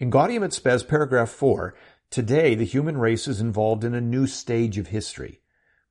In 0.00 0.10
Gaudium 0.10 0.42
et 0.42 0.52
Spes, 0.52 0.82
paragraph 0.82 1.30
4, 1.30 1.74
today 2.10 2.54
the 2.54 2.64
human 2.64 2.98
race 2.98 3.28
is 3.28 3.40
involved 3.40 3.84
in 3.84 3.94
a 3.94 4.00
new 4.00 4.26
stage 4.26 4.78
of 4.78 4.88
history. 4.88 5.40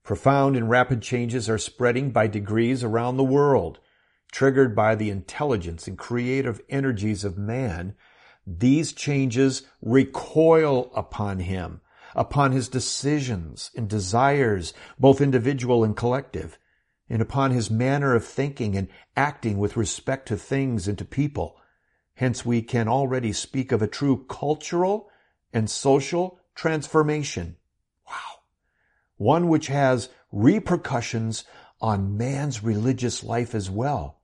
Profound 0.03 0.55
and 0.55 0.69
rapid 0.69 1.01
changes 1.01 1.49
are 1.49 1.57
spreading 1.57 2.11
by 2.11 2.27
degrees 2.27 2.83
around 2.83 3.17
the 3.17 3.23
world. 3.23 3.79
Triggered 4.31 4.75
by 4.75 4.95
the 4.95 5.09
intelligence 5.09 5.87
and 5.87 5.97
creative 5.97 6.61
energies 6.69 7.23
of 7.23 7.37
man, 7.37 7.95
these 8.45 8.93
changes 8.93 9.63
recoil 9.81 10.89
upon 10.95 11.39
him, 11.39 11.81
upon 12.15 12.53
his 12.53 12.69
decisions 12.69 13.71
and 13.75 13.89
desires, 13.89 14.73
both 14.97 15.19
individual 15.19 15.83
and 15.83 15.97
collective, 15.97 16.57
and 17.09 17.21
upon 17.21 17.51
his 17.51 17.69
manner 17.69 18.15
of 18.15 18.25
thinking 18.25 18.77
and 18.77 18.87
acting 19.15 19.57
with 19.57 19.77
respect 19.77 20.27
to 20.29 20.37
things 20.37 20.87
and 20.87 20.97
to 20.97 21.05
people. 21.05 21.57
Hence 22.15 22.45
we 22.45 22.61
can 22.61 22.87
already 22.87 23.33
speak 23.33 23.71
of 23.73 23.81
a 23.81 23.87
true 23.87 24.25
cultural 24.29 25.09
and 25.53 25.69
social 25.69 26.39
transformation 26.55 27.57
Wow. 28.07 28.41
one 29.17 29.47
which 29.47 29.67
has 29.67 30.09
repercussions 30.31 31.43
on 31.79 32.17
man's 32.17 32.63
religious 32.63 33.23
life 33.23 33.53
as 33.53 33.69
well. 33.69 34.21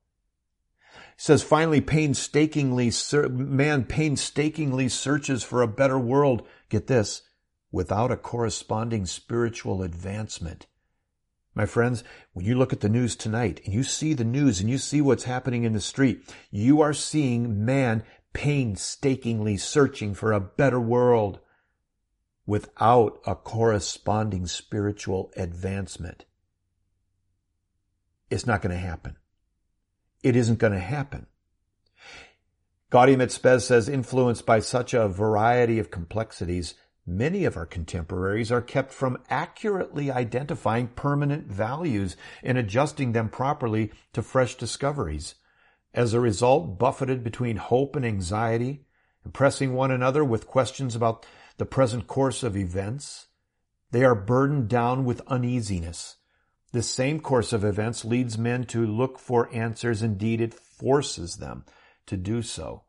Says 1.15 1.43
finally 1.43 1.81
painstakingly, 1.81 2.91
man 3.29 3.85
painstakingly 3.85 4.89
searches 4.89 5.43
for 5.43 5.61
a 5.61 5.67
better 5.67 5.99
world. 5.99 6.47
Get 6.69 6.87
this, 6.87 7.21
without 7.71 8.11
a 8.11 8.17
corresponding 8.17 9.05
spiritual 9.05 9.83
advancement. 9.83 10.65
My 11.55 11.67
friends, 11.67 12.03
when 12.33 12.45
you 12.45 12.55
look 12.55 12.73
at 12.73 12.79
the 12.79 12.89
news 12.89 13.15
tonight 13.15 13.61
and 13.63 13.73
you 13.73 13.83
see 13.83 14.13
the 14.13 14.23
news 14.23 14.59
and 14.59 14.69
you 14.69 14.79
see 14.79 15.01
what's 15.01 15.25
happening 15.25 15.63
in 15.63 15.73
the 15.73 15.81
street, 15.81 16.27
you 16.49 16.81
are 16.81 16.93
seeing 16.93 17.63
man 17.63 18.03
painstakingly 18.33 19.57
searching 19.57 20.13
for 20.13 20.31
a 20.31 20.39
better 20.39 20.79
world 20.79 21.39
without 22.45 23.21
a 23.25 23.35
corresponding 23.35 24.45
spiritual 24.47 25.31
advancement. 25.37 26.25
It's 28.29 28.45
not 28.45 28.61
going 28.61 28.75
to 28.75 28.81
happen. 28.81 29.15
It 30.23 30.35
isn't 30.35 30.59
going 30.59 30.73
to 30.73 30.79
happen. 30.79 31.27
Gaudium 32.89 33.21
et 33.21 33.31
Spes 33.31 33.65
says, 33.65 33.89
influenced 33.89 34.45
by 34.45 34.59
such 34.59 34.93
a 34.93 35.07
variety 35.07 35.79
of 35.79 35.89
complexities, 35.89 36.75
many 37.05 37.43
of 37.45 37.57
our 37.57 37.65
contemporaries 37.65 38.51
are 38.51 38.61
kept 38.61 38.93
from 38.93 39.17
accurately 39.29 40.11
identifying 40.11 40.87
permanent 40.87 41.47
values 41.47 42.15
and 42.43 42.57
adjusting 42.57 43.11
them 43.11 43.29
properly 43.29 43.91
to 44.13 44.21
fresh 44.21 44.55
discoveries. 44.55 45.35
As 45.93 46.13
a 46.13 46.19
result, 46.19 46.79
buffeted 46.79 47.23
between 47.23 47.57
hope 47.57 47.95
and 47.95 48.05
anxiety, 48.05 48.85
impressing 49.25 49.73
one 49.73 49.91
another 49.91 50.23
with 50.23 50.47
questions 50.47 50.95
about 50.95 51.25
the 51.57 51.65
present 51.65 52.07
course 52.07 52.41
of 52.41 52.57
events, 52.57 53.27
they 53.91 54.03
are 54.03 54.15
burdened 54.15 54.67
down 54.67 55.05
with 55.05 55.21
uneasiness. 55.27 56.17
This 56.71 56.89
same 56.89 57.19
course 57.19 57.53
of 57.53 57.63
events 57.63 58.03
leads 58.03 58.39
men 58.39 58.63
to 58.65 58.87
look 58.87 59.19
for 59.19 59.53
answers. 59.53 60.01
Indeed, 60.01 60.41
it 60.41 60.55
forces 60.55 61.37
them 61.37 61.65
to 62.07 62.17
do 62.17 62.41
so. 62.41 62.85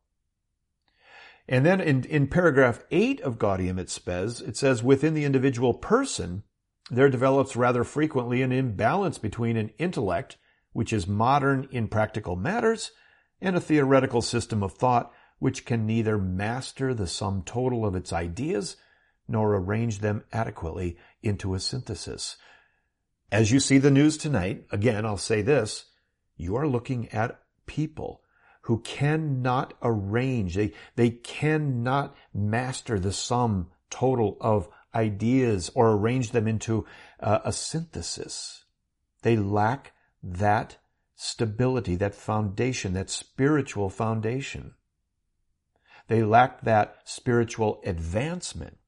And 1.47 1.67
then 1.67 1.83
in, 1.83 2.05
in 2.05 2.29
paragraph 2.29 2.83
8 2.91 3.21
of 3.21 3.39
Gaudium 3.39 3.79
et 3.79 3.91
Spes, 3.91 4.41
it 4.41 4.57
says, 4.57 4.83
within 4.83 5.13
the 5.13 5.27
individual 5.27 5.75
person, 5.75 6.43
there 6.91 7.11
develops 7.11 7.55
rather 7.55 7.85
frequently 7.85 8.41
an 8.41 8.53
imbalance 8.53 9.19
between 9.19 9.59
an 9.59 9.71
intellect, 9.77 10.39
which 10.75 10.93
is 10.93 11.07
modern 11.07 11.67
in 11.71 11.89
practical 11.89 12.37
matters, 12.37 12.93
and 13.41 13.57
a 13.57 13.61
theoretical 13.61 14.21
system 14.21 14.63
of 14.63 14.75
thought, 14.75 15.11
which 15.39 15.65
can 15.65 15.87
neither 15.87 16.19
master 16.19 16.93
the 16.93 17.07
sum 17.07 17.43
total 17.45 17.87
of 17.87 17.97
its 17.97 18.13
ideas 18.13 18.77
nor 19.27 19.55
arrange 19.55 20.01
them 20.01 20.23
adequately 20.33 20.99
into 21.23 21.55
a 21.55 21.61
synthesis. 21.61 22.37
As 23.33 23.51
you 23.51 23.59
see 23.59 23.79
the 23.79 23.91
news 23.91 24.19
tonight, 24.19 24.67
again, 24.71 25.07
I'll 25.07 25.17
say 25.17 25.41
this, 25.41 25.87
you 26.37 26.57
are 26.57 26.69
looking 26.69 27.09
at 27.09 27.41
people 27.67 28.21
who 28.63 28.81
cannot 28.81 29.75
arrange, 29.83 30.55
they, 30.55 30.73
they 30.97 31.11
cannot 31.11 32.15
master 32.33 32.99
the 32.99 33.13
sum 33.13 33.71
total 33.91 34.37
of 34.41 34.69
ideas 34.95 35.71
or 35.75 35.93
arrange 35.93 36.31
them 36.31 36.47
into 36.47 36.87
uh, 37.21 37.41
a 37.45 37.53
synthesis. 37.53 38.65
They 39.23 39.37
lack 39.37 39.93
that 40.25 40.79
stability, 41.15 41.97
that 41.97 42.15
foundation, 42.15 42.95
that 42.95 43.11
spiritual 43.11 43.91
foundation. 43.91 44.75
They 46.09 46.23
lacked 46.23 46.65
that 46.65 46.97
spiritual 47.05 47.81
advancement. 47.85 48.79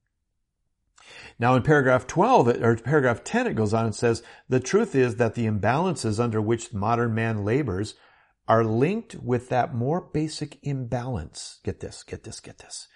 Now 1.39 1.55
in 1.55 1.63
paragraph 1.63 2.07
12, 2.07 2.47
or 2.61 2.75
paragraph 2.77 3.23
10, 3.23 3.47
it 3.47 3.55
goes 3.55 3.73
on 3.73 3.85
and 3.85 3.95
says, 3.95 4.23
the 4.49 4.59
truth 4.59 4.95
is 4.95 5.15
that 5.15 5.35
the 5.35 5.45
imbalances 5.45 6.19
under 6.19 6.41
which 6.41 6.73
modern 6.73 7.13
man 7.13 7.45
labors 7.45 7.95
are 8.47 8.63
linked 8.63 9.15
with 9.15 9.49
that 9.49 9.73
more 9.73 10.01
basic 10.01 10.57
imbalance. 10.63 11.59
Get 11.63 11.79
this, 11.79 12.03
get 12.03 12.23
this, 12.23 12.39
get 12.39 12.59
this. 12.59 12.87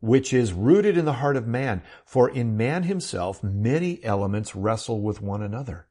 Which 0.00 0.32
is 0.32 0.52
rooted 0.52 0.98
in 0.98 1.04
the 1.04 1.14
heart 1.14 1.36
of 1.36 1.46
man. 1.46 1.82
For 2.04 2.28
in 2.28 2.56
man 2.56 2.82
himself, 2.82 3.42
many 3.42 4.02
elements 4.04 4.54
wrestle 4.54 5.00
with 5.00 5.22
one 5.22 5.42
another. 5.42 5.86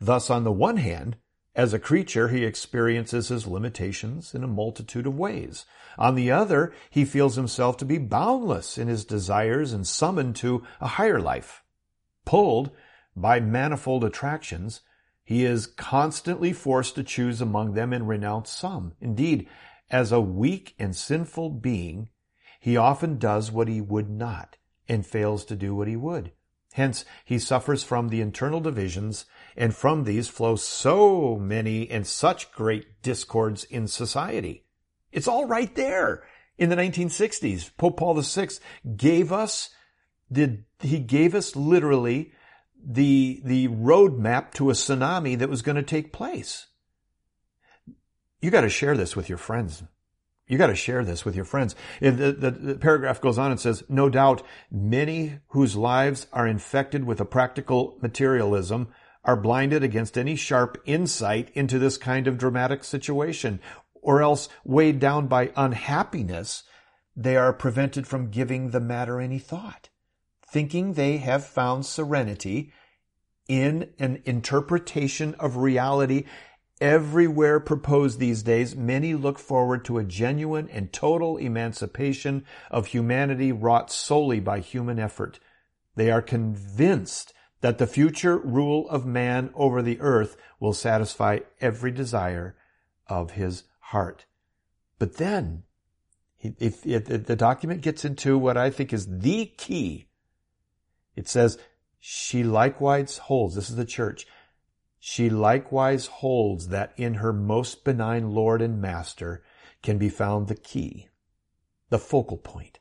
Thus, 0.00 0.30
on 0.30 0.44
the 0.44 0.52
one 0.52 0.78
hand, 0.78 1.16
As 1.56 1.72
a 1.72 1.78
creature, 1.78 2.28
he 2.28 2.44
experiences 2.44 3.28
his 3.28 3.46
limitations 3.46 4.34
in 4.34 4.42
a 4.42 4.48
multitude 4.48 5.06
of 5.06 5.16
ways. 5.16 5.66
On 5.96 6.16
the 6.16 6.30
other, 6.30 6.72
he 6.90 7.04
feels 7.04 7.36
himself 7.36 7.76
to 7.76 7.84
be 7.84 7.98
boundless 7.98 8.76
in 8.76 8.88
his 8.88 9.04
desires 9.04 9.72
and 9.72 9.86
summoned 9.86 10.34
to 10.36 10.64
a 10.80 10.88
higher 10.88 11.20
life. 11.20 11.62
Pulled 12.24 12.72
by 13.14 13.38
manifold 13.38 14.02
attractions, 14.02 14.80
he 15.22 15.44
is 15.44 15.66
constantly 15.66 16.52
forced 16.52 16.96
to 16.96 17.04
choose 17.04 17.40
among 17.40 17.74
them 17.74 17.92
and 17.92 18.08
renounce 18.08 18.50
some. 18.50 18.94
Indeed, 19.00 19.48
as 19.90 20.10
a 20.10 20.20
weak 20.20 20.74
and 20.78 20.96
sinful 20.96 21.50
being, 21.50 22.08
he 22.58 22.76
often 22.76 23.18
does 23.18 23.52
what 23.52 23.68
he 23.68 23.80
would 23.80 24.10
not 24.10 24.56
and 24.88 25.06
fails 25.06 25.44
to 25.44 25.56
do 25.56 25.74
what 25.74 25.86
he 25.86 25.96
would. 25.96 26.32
Hence, 26.72 27.04
he 27.24 27.38
suffers 27.38 27.84
from 27.84 28.08
the 28.08 28.20
internal 28.20 28.60
divisions, 28.60 29.26
and 29.56 29.74
from 29.74 30.04
these 30.04 30.28
flow 30.28 30.56
so 30.56 31.36
many 31.36 31.90
and 31.90 32.06
such 32.06 32.52
great 32.52 33.02
discords 33.02 33.64
in 33.64 33.86
society. 33.86 34.64
It's 35.12 35.28
all 35.28 35.46
right 35.46 35.74
there 35.74 36.24
in 36.58 36.70
the 36.70 36.76
1960s. 36.76 37.70
Pope 37.76 37.98
Paul 37.98 38.20
VI 38.20 38.48
gave 38.96 39.32
us 39.32 39.70
the, 40.30 40.64
he 40.80 40.98
gave 40.98 41.34
us 41.34 41.54
literally 41.54 42.32
the, 42.84 43.40
the 43.44 43.68
roadmap 43.68 44.52
to 44.54 44.70
a 44.70 44.74
tsunami 44.74 45.38
that 45.38 45.48
was 45.48 45.62
going 45.62 45.76
to 45.76 45.82
take 45.82 46.12
place. 46.12 46.66
You 48.40 48.50
got 48.50 48.62
to 48.62 48.68
share 48.68 48.96
this 48.96 49.16
with 49.16 49.28
your 49.28 49.38
friends. 49.38 49.82
You 50.46 50.58
got 50.58 50.66
to 50.66 50.74
share 50.74 51.04
this 51.04 51.24
with 51.24 51.34
your 51.34 51.46
friends. 51.46 51.74
The, 52.00 52.10
the, 52.10 52.50
the, 52.50 52.74
paragraph 52.74 53.20
goes 53.20 53.38
on 53.38 53.50
and 53.50 53.58
says, 53.58 53.82
no 53.88 54.10
doubt 54.10 54.42
many 54.70 55.38
whose 55.48 55.74
lives 55.74 56.26
are 56.32 56.46
infected 56.46 57.04
with 57.04 57.20
a 57.20 57.24
practical 57.24 57.96
materialism 58.02 58.88
are 59.24 59.36
blinded 59.36 59.82
against 59.82 60.18
any 60.18 60.36
sharp 60.36 60.80
insight 60.84 61.50
into 61.54 61.78
this 61.78 61.96
kind 61.96 62.26
of 62.26 62.38
dramatic 62.38 62.84
situation, 62.84 63.60
or 64.02 64.22
else 64.22 64.48
weighed 64.64 65.00
down 65.00 65.26
by 65.26 65.50
unhappiness, 65.56 66.64
they 67.16 67.36
are 67.36 67.52
prevented 67.52 68.06
from 68.06 68.30
giving 68.30 68.70
the 68.70 68.80
matter 68.80 69.20
any 69.20 69.38
thought, 69.38 69.88
thinking 70.46 70.92
they 70.92 71.18
have 71.18 71.44
found 71.44 71.86
serenity 71.86 72.72
in 73.48 73.90
an 73.98 74.22
interpretation 74.24 75.34
of 75.38 75.56
reality 75.56 76.24
everywhere 76.80 77.60
proposed 77.60 78.18
these 78.18 78.42
days, 78.42 78.74
many 78.74 79.14
look 79.14 79.38
forward 79.38 79.84
to 79.84 79.98
a 79.98 80.04
genuine 80.04 80.68
and 80.70 80.92
total 80.92 81.36
emancipation 81.36 82.44
of 82.70 82.86
humanity 82.86 83.52
wrought 83.52 83.92
solely 83.92 84.40
by 84.40 84.58
human 84.60 84.98
effort. 84.98 85.38
They 85.94 86.10
are 86.10 86.22
convinced 86.22 87.32
that 87.64 87.78
the 87.78 87.86
future 87.86 88.36
rule 88.36 88.86
of 88.90 89.06
man 89.06 89.48
over 89.54 89.80
the 89.80 89.98
earth 89.98 90.36
will 90.60 90.74
satisfy 90.74 91.38
every 91.62 91.90
desire 91.90 92.54
of 93.06 93.30
his 93.30 93.64
heart. 93.78 94.26
But 94.98 95.16
then, 95.16 95.62
if, 96.38 96.84
if, 96.84 97.08
if 97.10 97.24
the 97.24 97.34
document 97.34 97.80
gets 97.80 98.04
into 98.04 98.36
what 98.36 98.58
I 98.58 98.68
think 98.68 98.92
is 98.92 99.20
the 99.20 99.46
key, 99.46 100.08
it 101.16 101.26
says, 101.26 101.56
she 101.98 102.44
likewise 102.44 103.16
holds, 103.16 103.54
this 103.54 103.70
is 103.70 103.76
the 103.76 103.86
church, 103.86 104.26
she 105.00 105.30
likewise 105.30 106.04
holds 106.04 106.68
that 106.68 106.92
in 106.98 107.14
her 107.14 107.32
most 107.32 107.82
benign 107.82 108.32
Lord 108.32 108.60
and 108.60 108.78
Master 108.78 109.42
can 109.82 109.96
be 109.96 110.10
found 110.10 110.48
the 110.48 110.54
key, 110.54 111.08
the 111.88 111.98
focal 111.98 112.36
point, 112.36 112.78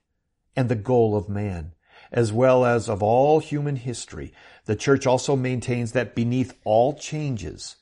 and 0.57 0.67
the 0.67 0.75
goal 0.75 1.15
of 1.15 1.29
man, 1.29 1.71
as 2.13 2.31
well 2.31 2.65
as 2.65 2.87
of 2.87 3.03
all 3.03 3.39
human 3.39 3.75
history. 3.75 4.33
The 4.65 4.75
church 4.75 5.05
also 5.05 5.35
maintains 5.35 5.91
that 5.91 6.15
beneath 6.15 6.53
all 6.63 6.93
changes, 6.93 7.75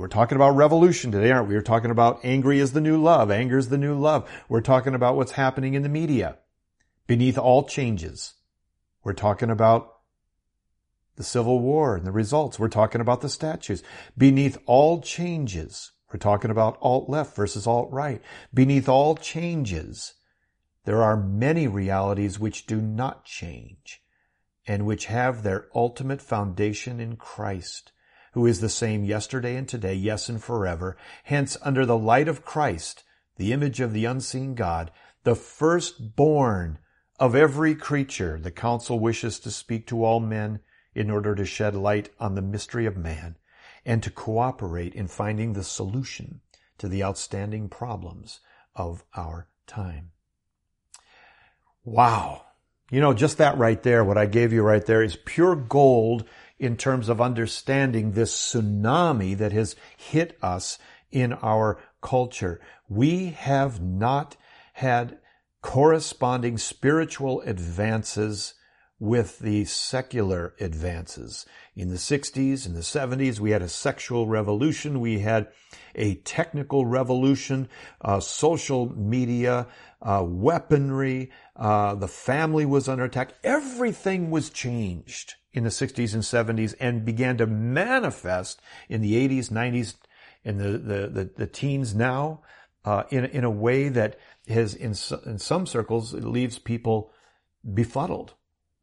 we're 0.00 0.08
talking 0.08 0.36
about 0.36 0.56
revolution 0.56 1.12
today, 1.12 1.30
aren't 1.30 1.48
we? 1.48 1.54
We're 1.54 1.60
talking 1.60 1.90
about 1.90 2.20
angry 2.24 2.60
is 2.60 2.72
the 2.72 2.80
new 2.80 3.00
love. 3.00 3.30
Anger 3.30 3.58
is 3.58 3.68
the 3.68 3.76
new 3.76 3.94
love. 3.98 4.30
We're 4.48 4.62
talking 4.62 4.94
about 4.94 5.16
what's 5.16 5.32
happening 5.32 5.74
in 5.74 5.82
the 5.82 5.88
media. 5.90 6.38
Beneath 7.06 7.36
all 7.36 7.64
changes, 7.64 8.34
we're 9.04 9.12
talking 9.12 9.50
about 9.50 9.92
the 11.16 11.22
Civil 11.22 11.60
War 11.60 11.94
and 11.94 12.06
the 12.06 12.12
results. 12.12 12.58
We're 12.58 12.68
talking 12.68 13.02
about 13.02 13.20
the 13.20 13.28
statues. 13.28 13.82
Beneath 14.16 14.56
all 14.64 15.02
changes, 15.02 15.92
we're 16.10 16.18
talking 16.18 16.50
about 16.50 16.78
alt 16.80 17.10
left 17.10 17.36
versus 17.36 17.66
alt 17.66 17.90
right. 17.92 18.22
Beneath 18.54 18.88
all 18.88 19.14
changes, 19.14 20.14
there 20.84 21.02
are 21.02 21.16
many 21.16 21.68
realities 21.68 22.38
which 22.38 22.66
do 22.66 22.80
not 22.80 23.24
change 23.24 24.02
and 24.66 24.86
which 24.86 25.06
have 25.06 25.42
their 25.42 25.68
ultimate 25.74 26.20
foundation 26.20 27.00
in 27.00 27.16
Christ, 27.16 27.92
who 28.32 28.46
is 28.46 28.60
the 28.60 28.68
same 28.68 29.04
yesterday 29.04 29.56
and 29.56 29.68
today, 29.68 29.94
yes 29.94 30.28
and 30.28 30.42
forever. 30.42 30.96
Hence, 31.24 31.56
under 31.62 31.84
the 31.84 31.98
light 31.98 32.28
of 32.28 32.44
Christ, 32.44 33.04
the 33.36 33.52
image 33.52 33.80
of 33.80 33.92
the 33.92 34.04
unseen 34.04 34.54
God, 34.54 34.90
the 35.24 35.34
firstborn 35.34 36.78
of 37.18 37.34
every 37.34 37.74
creature, 37.74 38.38
the 38.40 38.50
council 38.50 38.98
wishes 38.98 39.38
to 39.40 39.50
speak 39.50 39.86
to 39.88 40.04
all 40.04 40.20
men 40.20 40.60
in 40.94 41.10
order 41.10 41.34
to 41.34 41.44
shed 41.44 41.74
light 41.74 42.10
on 42.18 42.34
the 42.34 42.42
mystery 42.42 42.86
of 42.86 42.96
man 42.96 43.36
and 43.84 44.02
to 44.02 44.10
cooperate 44.10 44.94
in 44.94 45.08
finding 45.08 45.52
the 45.52 45.64
solution 45.64 46.40
to 46.78 46.88
the 46.88 47.02
outstanding 47.02 47.68
problems 47.68 48.40
of 48.74 49.04
our 49.16 49.48
time. 49.66 50.10
Wow. 51.84 52.42
You 52.90 53.00
know, 53.00 53.14
just 53.14 53.38
that 53.38 53.58
right 53.58 53.82
there, 53.82 54.04
what 54.04 54.18
I 54.18 54.26
gave 54.26 54.52
you 54.52 54.62
right 54.62 54.84
there 54.84 55.02
is 55.02 55.16
pure 55.16 55.56
gold 55.56 56.24
in 56.58 56.76
terms 56.76 57.08
of 57.08 57.20
understanding 57.20 58.12
this 58.12 58.34
tsunami 58.34 59.36
that 59.38 59.52
has 59.52 59.74
hit 59.96 60.38
us 60.42 60.78
in 61.10 61.32
our 61.32 61.80
culture. 62.00 62.60
We 62.88 63.30
have 63.30 63.82
not 63.82 64.36
had 64.74 65.18
corresponding 65.62 66.58
spiritual 66.58 67.40
advances 67.42 68.54
with 69.02 69.40
the 69.40 69.64
secular 69.64 70.54
advances. 70.60 71.44
In 71.74 71.88
the 71.88 71.96
60s 71.96 72.66
in 72.66 72.74
the 72.74 72.80
70s, 72.80 73.40
we 73.40 73.50
had 73.50 73.62
a 73.62 73.68
sexual 73.68 74.28
revolution. 74.28 75.00
We 75.00 75.18
had 75.18 75.48
a 75.96 76.14
technical 76.16 76.86
revolution, 76.86 77.68
uh, 78.00 78.20
social 78.20 78.96
media, 78.96 79.66
uh, 80.02 80.24
weaponry. 80.26 81.30
Uh, 81.56 81.94
the 81.94 82.08
family 82.08 82.66
was 82.66 82.88
under 82.88 83.04
attack. 83.04 83.34
Everything 83.42 84.30
was 84.30 84.50
changed 84.50 85.34
in 85.52 85.64
the 85.64 85.70
60s 85.70 86.14
and 86.14 86.22
70s 86.22 86.74
and 86.80 87.04
began 87.04 87.36
to 87.38 87.46
manifest 87.46 88.60
in 88.88 89.00
the 89.00 89.14
80s, 89.28 89.50
90s, 89.50 89.94
and 90.44 90.58
the, 90.58 90.78
the, 90.78 91.08
the, 91.08 91.30
the 91.36 91.46
teens 91.46 91.94
now 91.94 92.42
uh, 92.84 93.04
in, 93.10 93.24
in 93.26 93.44
a 93.44 93.50
way 93.50 93.88
that 93.88 94.18
has, 94.48 94.74
in, 94.74 94.94
in 95.24 95.38
some 95.38 95.66
circles, 95.66 96.12
leaves 96.14 96.58
people 96.58 97.12
befuddled 97.72 98.34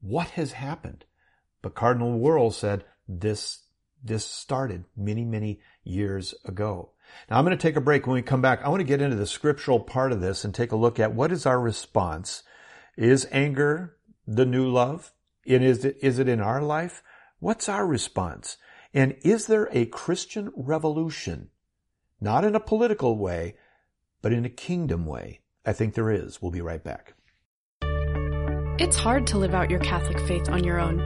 what 0.01 0.29
has 0.31 0.53
happened? 0.53 1.05
But 1.61 1.75
Cardinal 1.75 2.19
Wuerl 2.19 2.53
said 2.53 2.85
this, 3.07 3.63
this 4.03 4.25
started 4.25 4.85
many, 4.95 5.25
many 5.25 5.59
years 5.83 6.33
ago. 6.45 6.91
Now 7.29 7.37
I'm 7.37 7.45
going 7.45 7.57
to 7.57 7.61
take 7.61 7.75
a 7.75 7.81
break. 7.81 8.07
When 8.07 8.15
we 8.15 8.21
come 8.21 8.41
back, 8.41 8.63
I 8.63 8.69
want 8.69 8.81
to 8.81 8.85
get 8.85 9.01
into 9.01 9.15
the 9.15 9.27
scriptural 9.27 9.79
part 9.79 10.11
of 10.11 10.21
this 10.21 10.43
and 10.43 10.53
take 10.53 10.71
a 10.71 10.77
look 10.77 10.99
at 10.99 11.13
what 11.13 11.31
is 11.31 11.45
our 11.45 11.59
response. 11.59 12.43
Is 12.97 13.27
anger 13.31 13.95
the 14.27 14.45
new 14.45 14.67
love? 14.69 15.11
And 15.47 15.63
is 15.63 15.85
it, 15.85 15.97
is 16.01 16.19
it 16.19 16.27
in 16.27 16.41
our 16.41 16.61
life? 16.61 17.01
What's 17.39 17.69
our 17.69 17.85
response? 17.85 18.57
And 18.93 19.15
is 19.21 19.47
there 19.47 19.69
a 19.71 19.85
Christian 19.85 20.51
revolution? 20.55 21.49
Not 22.19 22.43
in 22.43 22.55
a 22.55 22.59
political 22.59 23.17
way, 23.17 23.55
but 24.21 24.33
in 24.33 24.45
a 24.45 24.49
kingdom 24.49 25.05
way. 25.05 25.39
I 25.65 25.73
think 25.73 25.93
there 25.93 26.11
is. 26.11 26.41
We'll 26.41 26.51
be 26.51 26.61
right 26.61 26.83
back. 26.83 27.13
It's 28.79 28.97
hard 28.97 29.27
to 29.27 29.37
live 29.37 29.53
out 29.53 29.69
your 29.69 29.79
Catholic 29.79 30.19
faith 30.27 30.49
on 30.49 30.63
your 30.63 30.79
own. 30.79 30.99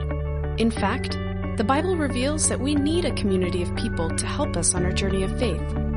In 0.58 0.70
fact, 0.70 1.18
the 1.56 1.64
Bible 1.64 1.96
reveals 1.96 2.48
that 2.48 2.60
we 2.60 2.74
need 2.74 3.04
a 3.04 3.14
community 3.14 3.62
of 3.62 3.74
people 3.76 4.10
to 4.10 4.26
help 4.26 4.56
us 4.56 4.74
on 4.74 4.84
our 4.84 4.92
journey 4.92 5.22
of 5.22 5.38
faith. 5.38 5.93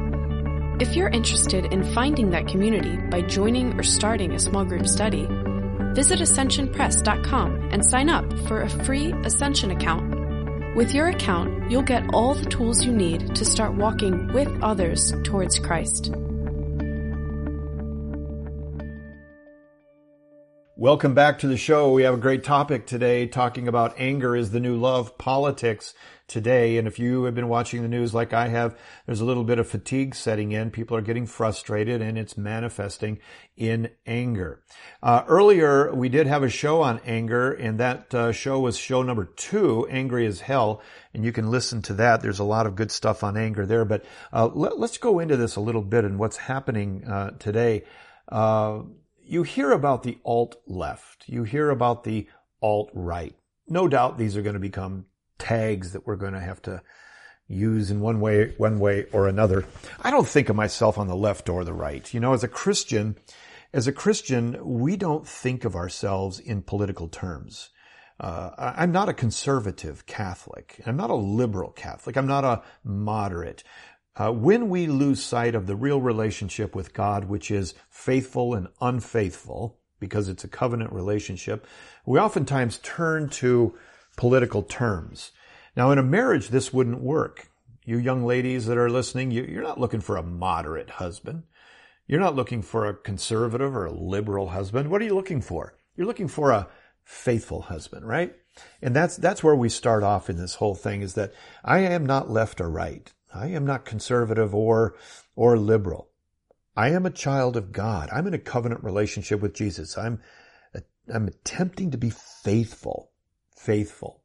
If 0.79 0.95
you're 0.95 1.09
interested 1.09 1.73
in 1.73 1.83
finding 1.95 2.29
that 2.29 2.47
community 2.47 2.97
by 3.09 3.21
joining 3.21 3.79
or 3.79 3.81
starting 3.81 4.33
a 4.33 4.39
small 4.39 4.63
group 4.63 4.85
study, 4.85 5.25
visit 5.95 6.19
ascensionpress.com 6.19 7.69
and 7.71 7.83
sign 7.83 8.09
up 8.09 8.31
for 8.47 8.61
a 8.61 8.69
free 8.85 9.11
Ascension 9.25 9.71
account. 9.71 10.75
With 10.75 10.93
your 10.93 11.07
account, 11.07 11.71
you'll 11.71 11.81
get 11.81 12.13
all 12.13 12.35
the 12.35 12.45
tools 12.45 12.85
you 12.85 12.91
need 12.91 13.35
to 13.37 13.43
start 13.43 13.73
walking 13.73 14.31
with 14.33 14.49
others 14.61 15.11
towards 15.23 15.57
Christ. 15.57 16.11
Welcome 20.75 21.15
back 21.15 21.39
to 21.39 21.47
the 21.47 21.57
show. 21.57 21.91
We 21.91 22.03
have 22.03 22.13
a 22.13 22.17
great 22.17 22.43
topic 22.43 22.85
today 22.85 23.25
talking 23.25 23.67
about 23.67 23.95
anger 23.97 24.35
is 24.35 24.51
the 24.51 24.59
new 24.59 24.77
love 24.77 25.17
politics 25.17 25.95
today. 26.27 26.77
And 26.77 26.87
if 26.87 26.99
you 26.99 27.23
have 27.23 27.35
been 27.35 27.47
watching 27.47 27.81
the 27.81 27.87
news 27.87 28.13
like 28.13 28.33
I 28.33 28.49
have, 28.49 28.77
there's 29.05 29.21
a 29.21 29.25
little 29.25 29.43
bit 29.43 29.59
of 29.59 29.67
fatigue 29.67 30.13
setting 30.13 30.51
in. 30.51 30.71
People 30.71 30.97
are 30.97 31.01
getting 31.01 31.25
frustrated 31.25 32.01
and 32.01 32.17
it's 32.17 32.37
manifesting 32.37 33.19
in 33.55 33.89
anger. 34.05 34.61
Uh, 35.01 35.23
earlier, 35.27 35.93
we 35.93 36.09
did 36.09 36.27
have 36.27 36.43
a 36.43 36.49
show 36.49 36.81
on 36.81 36.99
anger 37.05 37.51
and 37.51 37.79
that 37.79 38.13
uh, 38.13 38.31
show 38.31 38.59
was 38.59 38.77
show 38.77 39.01
number 39.01 39.25
two, 39.25 39.87
Angry 39.89 40.25
as 40.25 40.41
Hell. 40.41 40.81
And 41.13 41.23
you 41.23 41.31
can 41.31 41.49
listen 41.49 41.81
to 41.83 41.93
that. 41.95 42.21
There's 42.21 42.39
a 42.39 42.43
lot 42.43 42.67
of 42.67 42.75
good 42.75 42.91
stuff 42.91 43.23
on 43.23 43.37
anger 43.37 43.65
there, 43.65 43.85
but 43.85 44.05
uh, 44.33 44.47
let, 44.47 44.73
us 44.73 44.97
go 44.97 45.19
into 45.19 45.37
this 45.37 45.55
a 45.55 45.61
little 45.61 45.81
bit 45.81 46.05
and 46.05 46.19
what's 46.19 46.37
happening 46.37 47.05
uh, 47.05 47.31
today. 47.39 47.83
Uh, 48.29 48.81
you 49.23 49.43
hear 49.43 49.71
about 49.71 50.03
the 50.03 50.17
alt 50.25 50.55
left. 50.67 51.23
You 51.27 51.43
hear 51.43 51.69
about 51.69 52.03
the 52.03 52.27
alt 52.61 52.89
right. 52.93 53.35
No 53.67 53.87
doubt 53.87 54.17
these 54.17 54.37
are 54.37 54.41
going 54.41 54.53
to 54.53 54.59
become 54.59 55.05
tags 55.37 55.93
that 55.93 56.05
we're 56.05 56.15
going 56.15 56.33
to 56.33 56.39
have 56.39 56.61
to 56.63 56.81
use 57.47 57.91
in 57.91 58.01
one 58.01 58.19
way, 58.19 58.53
one 58.57 58.79
way 58.79 59.05
or 59.11 59.27
another. 59.27 59.65
I 60.01 60.11
don't 60.11 60.27
think 60.27 60.49
of 60.49 60.55
myself 60.55 60.97
on 60.97 61.07
the 61.07 61.15
left 61.15 61.49
or 61.49 61.63
the 61.63 61.73
right. 61.73 62.13
You 62.13 62.19
know, 62.19 62.33
as 62.33 62.43
a 62.43 62.47
Christian, 62.47 63.15
as 63.73 63.87
a 63.87 63.93
Christian, 63.93 64.57
we 64.63 64.97
don't 64.97 65.27
think 65.27 65.63
of 65.65 65.75
ourselves 65.75 66.39
in 66.39 66.61
political 66.61 67.07
terms. 67.07 67.69
Uh, 68.19 68.49
I'm 68.57 68.91
not 68.91 69.09
a 69.09 69.13
conservative 69.13 70.05
Catholic. 70.07 70.81
I'm 70.85 70.97
not 70.97 71.11
a 71.11 71.15
liberal 71.15 71.71
Catholic. 71.71 72.17
I'm 72.17 72.27
not 72.27 72.43
a 72.43 72.63
moderate. 72.83 73.63
Uh, 74.15 74.31
when 74.31 74.69
we 74.69 74.87
lose 74.87 75.21
sight 75.21 75.53
of 75.53 75.67
the 75.67 75.75
real 75.75 76.01
relationship 76.01 76.75
with 76.75 76.93
God, 76.93 77.25
which 77.25 77.51
is 77.51 77.75
faithful 77.89 78.55
and 78.55 78.67
unfaithful, 78.81 79.77
because 79.99 80.27
it's 80.29 80.43
a 80.43 80.47
covenant 80.47 80.91
relationship, 80.91 81.67
we 82.05 82.19
oftentimes 82.19 82.79
turn 82.79 83.29
to 83.29 83.75
political 84.17 84.63
terms. 84.63 85.31
Now, 85.77 85.91
in 85.91 85.97
a 85.97 86.03
marriage, 86.03 86.49
this 86.49 86.73
wouldn't 86.73 86.99
work. 86.99 87.49
You 87.85 87.97
young 87.97 88.25
ladies 88.25 88.65
that 88.65 88.77
are 88.77 88.89
listening, 88.89 89.31
you, 89.31 89.59
are 89.59 89.63
not 89.63 89.79
looking 89.79 90.01
for 90.01 90.17
a 90.17 90.23
moderate 90.23 90.89
husband. 90.89 91.43
You're 92.05 92.19
not 92.19 92.35
looking 92.35 92.61
for 92.61 92.85
a 92.85 92.93
conservative 92.93 93.73
or 93.75 93.85
a 93.85 93.93
liberal 93.93 94.49
husband. 94.49 94.91
What 94.91 95.01
are 95.01 95.05
you 95.05 95.15
looking 95.15 95.41
for? 95.41 95.77
You're 95.95 96.07
looking 96.07 96.27
for 96.27 96.51
a 96.51 96.67
faithful 97.05 97.61
husband, 97.61 98.05
right? 98.05 98.35
And 98.81 98.95
that's, 98.95 99.15
that's 99.15 99.43
where 99.43 99.55
we 99.55 99.69
start 99.69 100.03
off 100.03 100.29
in 100.29 100.37
this 100.37 100.55
whole 100.55 100.75
thing 100.75 101.01
is 101.01 101.13
that 101.13 101.33
I 101.63 101.79
am 101.79 102.05
not 102.05 102.29
left 102.29 102.59
or 102.59 102.69
right. 102.69 103.11
I 103.33 103.47
am 103.47 103.65
not 103.65 103.85
conservative 103.85 104.53
or, 104.53 104.95
or 105.35 105.57
liberal. 105.57 106.09
I 106.75 106.89
am 106.89 107.05
a 107.05 107.11
child 107.11 107.55
of 107.55 107.71
God. 107.71 108.09
I'm 108.11 108.27
in 108.27 108.33
a 108.33 108.39
covenant 108.39 108.83
relationship 108.83 109.41
with 109.41 109.53
Jesus. 109.53 109.97
I'm, 109.97 110.21
I'm 111.13 111.27
attempting 111.27 111.91
to 111.91 111.97
be 111.97 112.09
faithful, 112.09 113.11
faithful. 113.57 114.21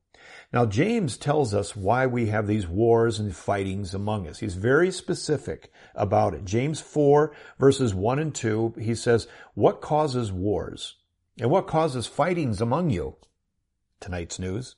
Now, 0.52 0.66
James 0.66 1.16
tells 1.16 1.54
us 1.54 1.74
why 1.74 2.06
we 2.06 2.26
have 2.26 2.46
these 2.46 2.68
wars 2.68 3.18
and 3.18 3.34
fightings 3.34 3.94
among 3.94 4.28
us. 4.28 4.38
He's 4.38 4.54
very 4.54 4.90
specific 4.90 5.72
about 5.94 6.34
it. 6.34 6.44
James 6.44 6.80
4 6.80 7.34
verses 7.58 7.94
1 7.94 8.18
and 8.18 8.34
2, 8.34 8.74
he 8.78 8.94
says, 8.94 9.26
what 9.54 9.80
causes 9.80 10.30
wars 10.30 10.96
and 11.40 11.50
what 11.50 11.66
causes 11.66 12.06
fightings 12.06 12.60
among 12.60 12.90
you? 12.90 13.16
Tonight's 14.00 14.38
news. 14.38 14.76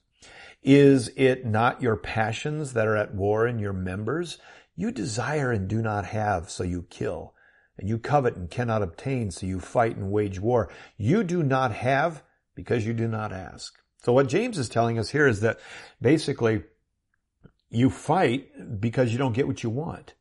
Is 0.62 1.10
it 1.16 1.44
not 1.44 1.82
your 1.82 1.96
passions 1.96 2.72
that 2.72 2.86
are 2.86 2.96
at 2.96 3.14
war 3.14 3.46
in 3.46 3.58
your 3.58 3.72
members? 3.72 4.38
You 4.76 4.92
desire 4.92 5.50
and 5.52 5.68
do 5.68 5.82
not 5.82 6.06
have, 6.06 6.48
so 6.50 6.64
you 6.64 6.86
kill. 6.88 7.34
And 7.76 7.88
you 7.88 7.98
covet 7.98 8.36
and 8.36 8.48
cannot 8.48 8.82
obtain, 8.82 9.30
so 9.30 9.46
you 9.46 9.58
fight 9.58 9.96
and 9.96 10.10
wage 10.10 10.38
war. 10.38 10.70
You 10.96 11.24
do 11.24 11.42
not 11.42 11.72
have 11.72 12.22
because 12.54 12.86
you 12.86 12.94
do 12.94 13.08
not 13.08 13.32
ask. 13.32 13.74
So 14.04 14.12
what 14.12 14.28
James 14.28 14.58
is 14.58 14.68
telling 14.68 14.98
us 14.98 15.08
here 15.08 15.26
is 15.26 15.40
that 15.40 15.58
basically 15.98 16.62
you 17.70 17.88
fight 17.88 18.80
because 18.80 19.12
you 19.12 19.18
don't 19.18 19.32
get 19.32 19.46
what 19.46 19.62
you 19.62 19.70
want. 19.70 20.12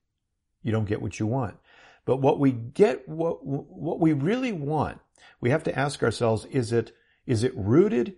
You 0.61 0.71
don't 0.71 0.87
get 0.87 1.01
what 1.01 1.19
you 1.19 1.27
want. 1.27 1.57
But 2.05 2.17
what 2.17 2.39
we 2.39 2.53
get, 2.53 3.09
what, 3.09 3.45
what 3.45 3.99
we 3.99 4.13
really 4.13 4.53
want, 4.53 4.99
we 5.41 5.49
have 5.49 5.63
to 5.63 5.77
ask 5.77 6.01
ourselves, 6.01 6.45
is 6.45 6.71
it, 6.71 6.95
is 7.25 7.43
it 7.43 7.51
rooted 7.57 8.15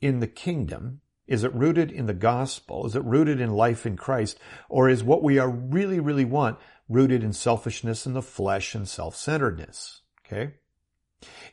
in 0.00 0.20
the 0.20 0.26
kingdom? 0.26 1.02
Is 1.26 1.44
it 1.44 1.54
rooted 1.54 1.92
in 1.92 2.06
the 2.06 2.14
gospel? 2.14 2.86
Is 2.86 2.96
it 2.96 3.04
rooted 3.04 3.38
in 3.38 3.50
life 3.50 3.84
in 3.84 3.98
Christ? 3.98 4.38
Or 4.70 4.88
is 4.88 5.04
what 5.04 5.22
we 5.22 5.38
are 5.38 5.50
really, 5.50 6.00
really 6.00 6.24
want 6.24 6.58
rooted 6.88 7.22
in 7.22 7.34
selfishness 7.34 8.06
and 8.06 8.16
the 8.16 8.22
flesh 8.22 8.74
and 8.74 8.88
self-centeredness? 8.88 10.00
Okay? 10.24 10.54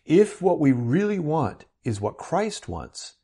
If 0.06 0.42
what 0.42 0.62
we 0.62 0.72
really 0.72 1.20
want 1.20 1.66
is 1.84 2.00
what 2.00 2.18
Christ 2.18 2.70
wants, 2.70 3.16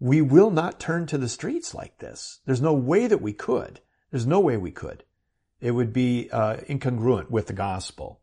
we 0.00 0.20
will 0.20 0.50
not 0.50 0.80
turn 0.80 1.06
to 1.06 1.18
the 1.18 1.28
streets 1.28 1.74
like 1.74 1.98
this. 1.98 2.40
There's 2.46 2.60
no 2.60 2.74
way 2.74 3.06
that 3.06 3.22
we 3.22 3.32
could. 3.32 3.80
There's 4.10 4.26
no 4.26 4.40
way 4.40 4.56
we 4.56 4.70
could. 4.70 5.04
It 5.60 5.70
would 5.70 5.92
be 5.92 6.28
uh, 6.30 6.56
incongruent 6.68 7.30
with 7.30 7.46
the 7.46 7.52
gospel. 7.52 8.20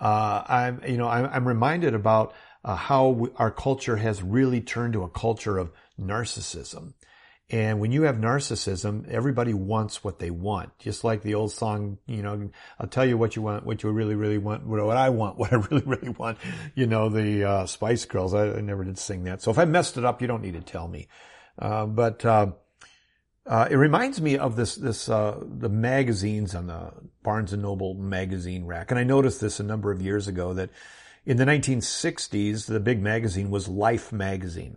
Uh, 0.00 0.42
I'm, 0.46 0.82
you 0.86 0.96
know, 0.96 1.08
I'm, 1.08 1.26
I'm 1.26 1.48
reminded 1.48 1.94
about 1.94 2.32
uh, 2.64 2.76
how 2.76 3.08
we, 3.08 3.28
our 3.36 3.50
culture 3.50 3.96
has 3.96 4.22
really 4.22 4.60
turned 4.60 4.92
to 4.94 5.02
a 5.02 5.10
culture 5.10 5.58
of 5.58 5.72
narcissism. 6.00 6.94
And 7.50 7.80
when 7.80 7.92
you 7.92 8.02
have 8.02 8.16
narcissism, 8.16 9.08
everybody 9.08 9.54
wants 9.54 10.04
what 10.04 10.18
they 10.18 10.30
want. 10.30 10.78
Just 10.78 11.02
like 11.02 11.22
the 11.22 11.34
old 11.34 11.50
song, 11.50 11.96
you 12.06 12.22
know, 12.22 12.50
I'll 12.78 12.88
tell 12.88 13.06
you 13.06 13.16
what 13.16 13.36
you 13.36 13.42
want, 13.42 13.64
what 13.64 13.82
you 13.82 13.90
really, 13.90 14.16
really 14.16 14.36
want, 14.36 14.66
what 14.66 14.80
I 14.94 15.08
want, 15.08 15.38
what 15.38 15.52
I 15.52 15.56
really, 15.56 15.84
really 15.86 16.10
want. 16.10 16.36
You 16.74 16.86
know, 16.86 17.08
the 17.08 17.44
uh, 17.44 17.66
Spice 17.66 18.04
Girls. 18.04 18.34
I, 18.34 18.50
I, 18.50 18.60
never 18.60 18.84
did 18.84 18.98
sing 18.98 19.24
that. 19.24 19.40
So 19.40 19.50
if 19.50 19.58
I 19.58 19.64
messed 19.64 19.96
it 19.96 20.04
up, 20.04 20.20
you 20.20 20.28
don't 20.28 20.42
need 20.42 20.54
to 20.54 20.60
tell 20.60 20.88
me. 20.88 21.08
Uh, 21.58 21.86
but 21.86 22.24
uh, 22.24 22.52
uh 23.46 23.66
it 23.70 23.76
reminds 23.76 24.20
me 24.20 24.36
of 24.36 24.54
this, 24.54 24.74
this, 24.74 25.08
uh, 25.08 25.42
the 25.42 25.70
magazines 25.70 26.54
on 26.54 26.66
the 26.66 26.92
Barnes 27.22 27.54
and 27.54 27.62
Noble 27.62 27.94
magazine 27.94 28.66
rack. 28.66 28.90
And 28.90 29.00
I 29.00 29.04
noticed 29.04 29.40
this 29.40 29.58
a 29.58 29.64
number 29.64 29.90
of 29.90 30.02
years 30.02 30.28
ago 30.28 30.52
that 30.52 30.68
in 31.24 31.38
the 31.38 31.46
1960s, 31.46 32.66
the 32.66 32.78
big 32.78 33.02
magazine 33.02 33.50
was 33.50 33.68
Life 33.68 34.12
magazine. 34.12 34.76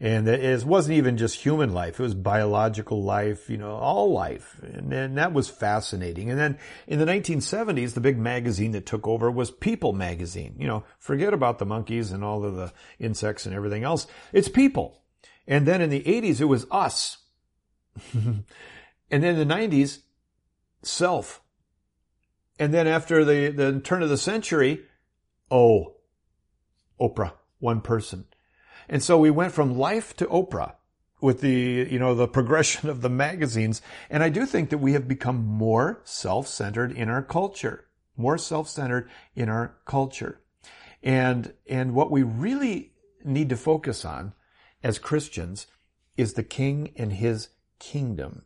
And 0.00 0.26
it 0.26 0.64
wasn't 0.64 0.98
even 0.98 1.16
just 1.16 1.36
human 1.36 1.72
life. 1.72 2.00
It 2.00 2.02
was 2.02 2.14
biological 2.14 3.02
life, 3.02 3.48
you 3.48 3.56
know, 3.56 3.76
all 3.76 4.12
life. 4.12 4.60
And, 4.60 4.92
and, 4.92 5.16
that 5.16 5.32
was 5.32 5.48
fascinating. 5.48 6.30
And 6.30 6.38
then 6.38 6.58
in 6.88 6.98
the 6.98 7.04
1970s, 7.04 7.94
the 7.94 8.00
big 8.00 8.18
magazine 8.18 8.72
that 8.72 8.86
took 8.86 9.06
over 9.06 9.30
was 9.30 9.52
People 9.52 9.92
magazine. 9.92 10.56
You 10.58 10.66
know, 10.66 10.84
forget 10.98 11.32
about 11.32 11.60
the 11.60 11.64
monkeys 11.64 12.10
and 12.10 12.24
all 12.24 12.44
of 12.44 12.56
the 12.56 12.72
insects 12.98 13.46
and 13.46 13.54
everything 13.54 13.84
else. 13.84 14.08
It's 14.32 14.48
people. 14.48 15.02
And 15.46 15.64
then 15.66 15.80
in 15.80 15.90
the 15.90 16.02
80s, 16.02 16.40
it 16.40 16.46
was 16.46 16.66
us. 16.72 17.18
and 18.12 18.44
then 19.08 19.38
the 19.38 19.46
90s, 19.46 20.00
self. 20.82 21.40
And 22.58 22.72
then 22.72 22.86
after 22.86 23.24
the, 23.24 23.50
the 23.50 23.80
turn 23.80 24.02
of 24.02 24.08
the 24.08 24.16
century, 24.16 24.82
oh, 25.50 25.96
Oprah, 27.00 27.32
one 27.58 27.80
person. 27.80 28.26
And 28.88 29.02
so 29.02 29.18
we 29.18 29.30
went 29.30 29.52
from 29.52 29.78
life 29.78 30.14
to 30.16 30.26
Oprah 30.26 30.74
with 31.20 31.40
the, 31.40 31.88
you 31.90 31.98
know, 31.98 32.14
the 32.14 32.28
progression 32.38 32.88
of 32.88 33.00
the 33.00 33.08
magazines. 33.08 33.82
And 34.10 34.22
I 34.22 34.28
do 34.28 34.46
think 34.46 34.70
that 34.70 34.78
we 34.78 34.92
have 34.92 35.08
become 35.08 35.44
more 35.44 36.00
self-centered 36.04 36.92
in 36.92 37.08
our 37.08 37.22
culture, 37.22 37.86
more 38.16 38.38
self-centered 38.38 39.08
in 39.34 39.48
our 39.48 39.76
culture. 39.86 40.40
And, 41.02 41.52
and 41.68 41.94
what 41.94 42.10
we 42.10 42.22
really 42.22 42.92
need 43.24 43.48
to 43.50 43.56
focus 43.56 44.04
on 44.04 44.32
as 44.82 44.98
Christians 44.98 45.66
is 46.16 46.34
the 46.34 46.42
king 46.42 46.92
and 46.96 47.12
his 47.12 47.48
kingdom 47.78 48.44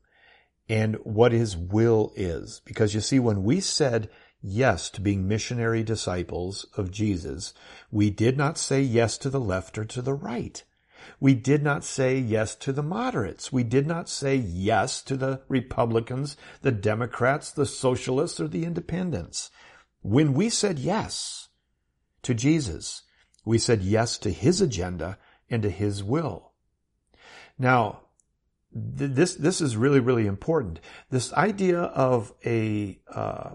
and 0.69 0.97
what 0.97 1.33
his 1.33 1.57
will 1.57 2.13
is. 2.17 2.61
Because 2.65 2.95
you 2.95 3.01
see, 3.01 3.19
when 3.19 3.43
we 3.43 3.61
said 3.61 4.11
yes 4.43 4.91
to 4.91 5.01
being 5.01 5.27
missionary 5.27 5.83
disciples 5.83 6.67
of 6.77 6.91
Jesus, 6.91 7.55
we 7.91 8.11
did 8.11 8.37
not 8.37 8.59
say 8.59 8.81
yes 8.81 9.19
to 9.19 9.31
the 9.31 9.41
left 9.41 9.79
or 9.79 9.85
to 9.85 10.03
the 10.03 10.15
right. 10.15 10.63
We 11.21 11.35
did 11.35 11.63
not 11.63 11.85
say 11.85 12.19
yes 12.19 12.55
to 12.57 12.73
the 12.73 12.83
moderates. 12.83 13.53
We 13.53 13.65
did 13.65 13.87
not 13.87 14.09
say 14.09 14.37
yes 14.37 15.03
to 15.03 15.17
the 15.17 15.43
Republicans, 15.49 16.37
the 16.63 16.73
Democrats, 16.73 17.51
the 17.51 17.67
Socialists, 17.67 18.41
or 18.41 18.49
the 18.49 18.65
Independents. 18.65 19.51
When 20.03 20.35
we 20.35 20.49
said 20.49 20.79
yes 20.79 21.49
to 22.23 22.35
Jesus, 22.35 23.03
we 23.45 23.59
said 23.59 23.83
yes 23.83 24.19
to 24.19 24.31
His 24.31 24.61
agenda 24.61 25.19
and 25.51 25.63
to 25.63 25.71
His 25.71 26.05
will. 26.05 26.53
Now, 27.59 28.03
this 28.71 29.35
this 29.35 29.61
is 29.61 29.77
really 29.77 30.01
really 30.01 30.27
important. 30.27 30.79
This 31.11 31.33
idea 31.33 31.81
of 31.81 32.33
a 32.45 33.01
uh, 33.13 33.51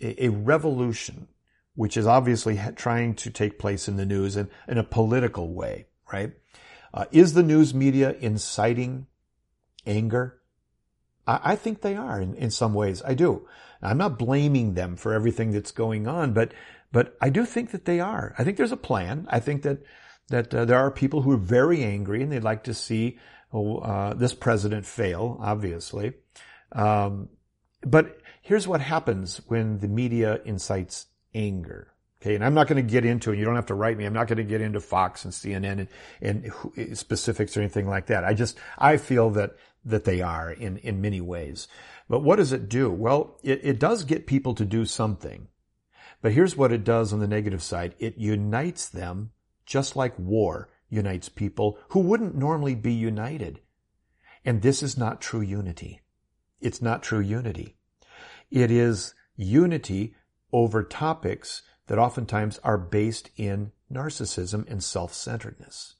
a, 0.00 0.28
revolution, 0.28 1.28
which 1.74 1.96
is 1.96 2.06
obviously 2.06 2.60
trying 2.76 3.14
to 3.14 3.30
take 3.30 3.58
place 3.58 3.88
in 3.88 3.96
the 3.96 4.06
news 4.06 4.36
in, 4.36 4.48
in 4.68 4.78
a 4.78 4.84
political 4.84 5.52
way, 5.52 5.86
right? 6.12 6.32
Uh, 6.92 7.04
is 7.12 7.34
the 7.34 7.42
news 7.42 7.72
media 7.72 8.16
inciting 8.20 9.06
anger? 9.86 10.40
I, 11.26 11.40
I 11.44 11.56
think 11.56 11.80
they 11.80 11.96
are 11.96 12.20
in, 12.20 12.34
in 12.34 12.50
some 12.50 12.74
ways. 12.74 13.02
I 13.04 13.14
do. 13.14 13.46
I'm 13.82 13.98
not 13.98 14.18
blaming 14.18 14.74
them 14.74 14.96
for 14.96 15.14
everything 15.14 15.52
that's 15.52 15.72
going 15.72 16.06
on, 16.06 16.32
but 16.32 16.52
but 16.92 17.16
I 17.20 17.30
do 17.30 17.44
think 17.44 17.70
that 17.70 17.84
they 17.84 18.00
are. 18.00 18.34
I 18.36 18.42
think 18.42 18.56
there's 18.56 18.72
a 18.72 18.76
plan. 18.76 19.26
I 19.30 19.40
think 19.40 19.62
that 19.62 19.78
that 20.28 20.54
uh, 20.54 20.64
there 20.64 20.78
are 20.78 20.90
people 20.90 21.22
who 21.22 21.32
are 21.32 21.38
very 21.38 21.82
angry 21.82 22.22
and 22.22 22.30
they'd 22.30 22.42
like 22.42 22.64
to 22.64 22.74
see 22.74 23.18
oh, 23.52 23.78
uh, 23.78 24.14
this 24.14 24.34
president 24.34 24.86
fail, 24.86 25.36
obviously. 25.40 26.14
Um, 26.72 27.28
but 27.82 28.20
here's 28.42 28.68
what 28.68 28.80
happens 28.80 29.38
when 29.48 29.78
the 29.78 29.88
media 29.88 30.40
incites 30.44 31.06
anger. 31.34 31.92
Okay, 32.20 32.34
and 32.34 32.44
I'm 32.44 32.52
not 32.52 32.66
going 32.66 32.84
to 32.84 32.90
get 32.90 33.06
into 33.06 33.32
it. 33.32 33.38
You 33.38 33.46
don't 33.46 33.54
have 33.54 33.66
to 33.66 33.74
write 33.74 33.96
me. 33.96 34.04
I'm 34.04 34.12
not 34.12 34.28
going 34.28 34.36
to 34.36 34.44
get 34.44 34.60
into 34.60 34.80
Fox 34.80 35.24
and 35.24 35.32
CNN 35.32 35.88
and, 36.20 36.52
and 36.76 36.98
specifics 36.98 37.56
or 37.56 37.60
anything 37.60 37.88
like 37.88 38.06
that. 38.06 38.24
I 38.24 38.34
just 38.34 38.58
I 38.76 38.98
feel 38.98 39.30
that 39.30 39.56
that 39.86 40.04
they 40.04 40.20
are 40.20 40.52
in 40.52 40.76
in 40.78 41.00
many 41.00 41.22
ways. 41.22 41.66
But 42.10 42.22
what 42.22 42.36
does 42.36 42.52
it 42.52 42.68
do? 42.68 42.90
Well, 42.90 43.38
it, 43.42 43.60
it 43.62 43.78
does 43.78 44.04
get 44.04 44.26
people 44.26 44.54
to 44.56 44.64
do 44.64 44.84
something. 44.84 45.48
But 46.20 46.32
here's 46.32 46.56
what 46.56 46.72
it 46.72 46.84
does 46.84 47.12
on 47.12 47.20
the 47.20 47.28
negative 47.28 47.62
side. 47.62 47.94
It 47.98 48.18
unites 48.18 48.88
them 48.88 49.30
just 49.64 49.96
like 49.96 50.18
war 50.18 50.68
unites 50.90 51.28
people 51.28 51.78
who 51.90 52.00
wouldn't 52.00 52.34
normally 52.34 52.74
be 52.74 52.92
united. 52.92 53.60
And 54.44 54.60
this 54.60 54.82
is 54.82 54.98
not 54.98 55.20
true 55.20 55.40
unity. 55.40 56.00
It's 56.60 56.82
not 56.82 57.02
true 57.02 57.20
unity. 57.20 57.76
It 58.50 58.70
is 58.70 59.14
unity 59.36 60.14
over 60.52 60.82
topics 60.82 61.62
that 61.86 61.98
oftentimes 61.98 62.58
are 62.62 62.78
based 62.78 63.30
in 63.36 63.72
narcissism 63.92 64.68
and 64.70 64.82
self-centeredness, 64.82 65.94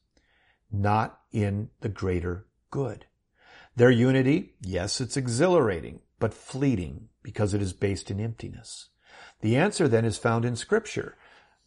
not 0.70 1.20
in 1.32 1.70
the 1.80 1.88
greater 1.88 2.46
good. 2.70 3.06
Their 3.76 3.90
unity, 3.90 4.54
yes, 4.60 5.00
it's 5.00 5.16
exhilarating, 5.16 6.00
but 6.18 6.34
fleeting 6.34 7.08
because 7.22 7.54
it 7.54 7.62
is 7.62 7.72
based 7.72 8.10
in 8.10 8.20
emptiness. 8.20 8.88
The 9.40 9.56
answer 9.56 9.88
then 9.88 10.04
is 10.04 10.18
found 10.18 10.44
in 10.44 10.56
scripture. 10.56 11.16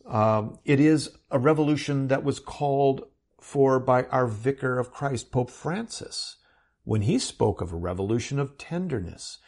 Um, 0.05 0.59
it 0.65 0.79
is 0.79 1.17
a 1.31 1.39
revolution 1.39 2.07
that 2.09 2.23
was 2.23 2.39
called 2.39 3.05
for 3.39 3.79
by 3.79 4.03
our 4.05 4.27
vicar 4.27 4.79
of 4.79 4.91
Christ, 4.91 5.31
Pope 5.31 5.49
Francis, 5.49 6.37
when 6.83 7.01
he 7.01 7.17
spoke 7.17 7.61
of 7.61 7.71
a 7.71 7.77
revolution 7.77 8.39
of 8.39 8.57
tenderness. 8.57 9.39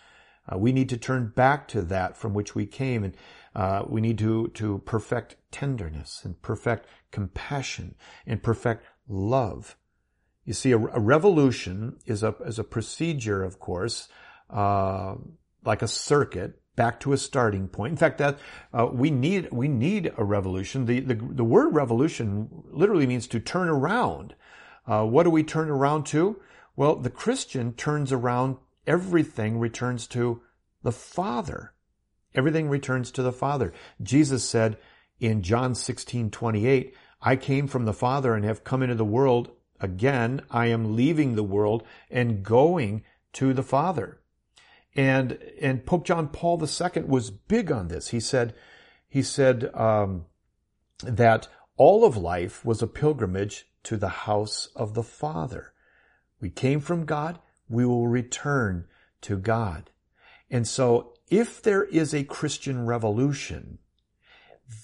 Uh, 0.47 0.57
we 0.57 0.71
need 0.71 0.89
to 0.89 0.97
turn 0.97 1.31
back 1.35 1.67
to 1.67 1.81
that 1.81 2.15
from 2.15 2.33
which 2.33 2.53
we 2.53 2.65
came, 2.65 3.03
and 3.03 3.17
uh, 3.55 3.83
we 3.87 3.99
need 3.99 4.17
to 4.17 4.49
to 4.49 4.79
perfect 4.85 5.37
tenderness 5.51 6.21
and 6.23 6.41
perfect 6.41 6.87
compassion 7.11 7.95
and 8.27 8.43
perfect 8.43 8.85
love. 9.07 9.75
You 10.43 10.53
see, 10.53 10.71
a, 10.71 10.77
a 10.77 10.99
revolution 10.99 11.97
is 12.05 12.21
a 12.21 12.35
is 12.45 12.59
a 12.59 12.63
procedure, 12.63 13.43
of 13.43 13.59
course, 13.59 14.07
uh, 14.51 15.15
like 15.63 15.81
a 15.81 15.87
circuit 15.87 16.61
back 16.75 16.99
to 16.99 17.13
a 17.13 17.17
starting 17.17 17.67
point. 17.67 17.91
In 17.91 17.97
fact, 17.97 18.19
that 18.19 18.37
uh, 18.71 18.87
we 18.91 19.09
need 19.09 19.49
we 19.51 19.67
need 19.67 20.11
a 20.17 20.23
revolution. 20.23 20.85
The, 20.85 20.99
the 20.99 21.15
the 21.15 21.43
word 21.43 21.73
revolution 21.73 22.49
literally 22.65 23.07
means 23.07 23.25
to 23.27 23.39
turn 23.39 23.67
around. 23.67 24.35
Uh, 24.85 25.05
what 25.05 25.23
do 25.23 25.31
we 25.31 25.41
turn 25.41 25.71
around 25.71 26.05
to? 26.07 26.39
Well, 26.75 26.95
the 26.95 27.09
Christian 27.09 27.73
turns 27.73 28.11
around. 28.11 28.57
Everything 28.85 29.59
returns 29.59 30.07
to 30.07 30.41
the 30.83 30.91
Father. 30.91 31.73
Everything 32.33 32.69
returns 32.69 33.11
to 33.11 33.23
the 33.23 33.31
Father. 33.31 33.73
Jesus 34.01 34.47
said 34.47 34.77
in 35.19 35.41
John 35.41 35.73
16, 35.73 36.29
28, 36.31 36.95
I 37.21 37.35
came 37.35 37.67
from 37.67 37.85
the 37.85 37.93
Father 37.93 38.35
and 38.35 38.45
have 38.45 38.63
come 38.63 38.83
into 38.83 38.95
the 38.95 39.05
world. 39.05 39.51
Again, 39.79 40.41
I 40.51 40.67
am 40.67 40.95
leaving 40.95 41.35
the 41.35 41.43
world 41.43 41.83
and 42.11 42.43
going 42.43 43.03
to 43.33 43.53
the 43.53 43.63
Father. 43.63 44.19
And, 44.95 45.39
and 45.61 45.85
Pope 45.85 46.05
John 46.05 46.27
Paul 46.27 46.61
II 46.61 47.03
was 47.03 47.31
big 47.31 47.71
on 47.71 47.87
this. 47.87 48.09
He 48.09 48.19
said, 48.19 48.53
he 49.07 49.21
said, 49.21 49.73
um, 49.73 50.25
that 51.03 51.47
all 51.77 52.05
of 52.05 52.15
life 52.15 52.63
was 52.63 52.81
a 52.81 52.87
pilgrimage 52.87 53.67
to 53.83 53.97
the 53.97 54.09
house 54.09 54.69
of 54.75 54.93
the 54.93 55.03
Father. 55.03 55.73
We 56.39 56.49
came 56.49 56.79
from 56.79 57.05
God. 57.05 57.39
We 57.69 57.85
will 57.85 58.07
return 58.07 58.87
to 59.21 59.37
God. 59.37 59.89
And 60.49 60.67
so 60.67 61.13
if 61.29 61.61
there 61.61 61.83
is 61.83 62.13
a 62.13 62.23
Christian 62.23 62.85
revolution, 62.85 63.79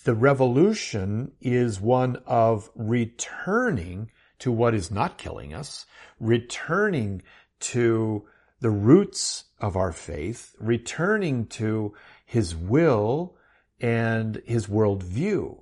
the 0.04 0.16
revolution 0.16 1.32
is 1.42 1.80
one 1.80 2.18
of 2.26 2.70
returning 2.76 4.12
to 4.40 4.52
what 4.52 4.74
is 4.74 4.92
not 4.92 5.18
killing 5.18 5.54
us, 5.54 5.86
returning 6.20 7.22
to 7.60 8.26
the 8.60 8.70
roots 8.70 9.46
of 9.60 9.76
our 9.76 9.92
faith, 9.92 10.56
returning 10.60 11.46
to 11.48 11.94
his 12.26 12.56
will 12.56 13.36
and 13.80 14.42
his 14.46 14.68
worldview. 14.68 15.62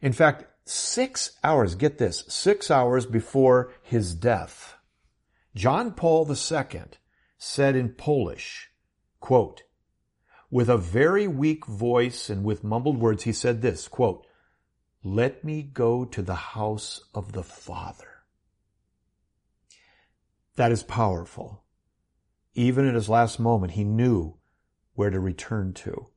In 0.00 0.12
fact, 0.12 0.44
six 0.64 1.32
hours, 1.42 1.74
get 1.74 1.98
this, 1.98 2.24
six 2.28 2.70
hours 2.70 3.06
before 3.06 3.72
his 3.82 4.14
death, 4.14 4.76
John 5.54 5.92
Paul 5.92 6.30
II 6.30 6.82
said 7.38 7.76
in 7.76 7.90
Polish, 7.90 8.70
quote, 9.20 9.62
with 10.50 10.68
a 10.68 10.76
very 10.76 11.26
weak 11.26 11.66
voice 11.66 12.28
and 12.28 12.44
with 12.44 12.64
mumbled 12.64 12.98
words, 12.98 13.24
he 13.24 13.32
said 13.32 13.62
this, 13.62 13.88
quote, 13.88 14.26
let 15.02 15.42
me 15.44 15.62
go 15.62 16.04
to 16.04 16.22
the 16.22 16.34
house 16.34 17.00
of 17.14 17.32
the 17.32 17.42
Father. 17.42 18.24
That 20.56 20.72
is 20.72 20.82
powerful 20.82 21.62
even 22.54 22.86
in 22.86 22.94
his 22.94 23.08
last 23.08 23.40
moment, 23.40 23.72
he 23.72 23.84
knew 23.84 24.36
where 24.94 25.10
to 25.10 25.20
return 25.20 25.72
to. 25.72 26.08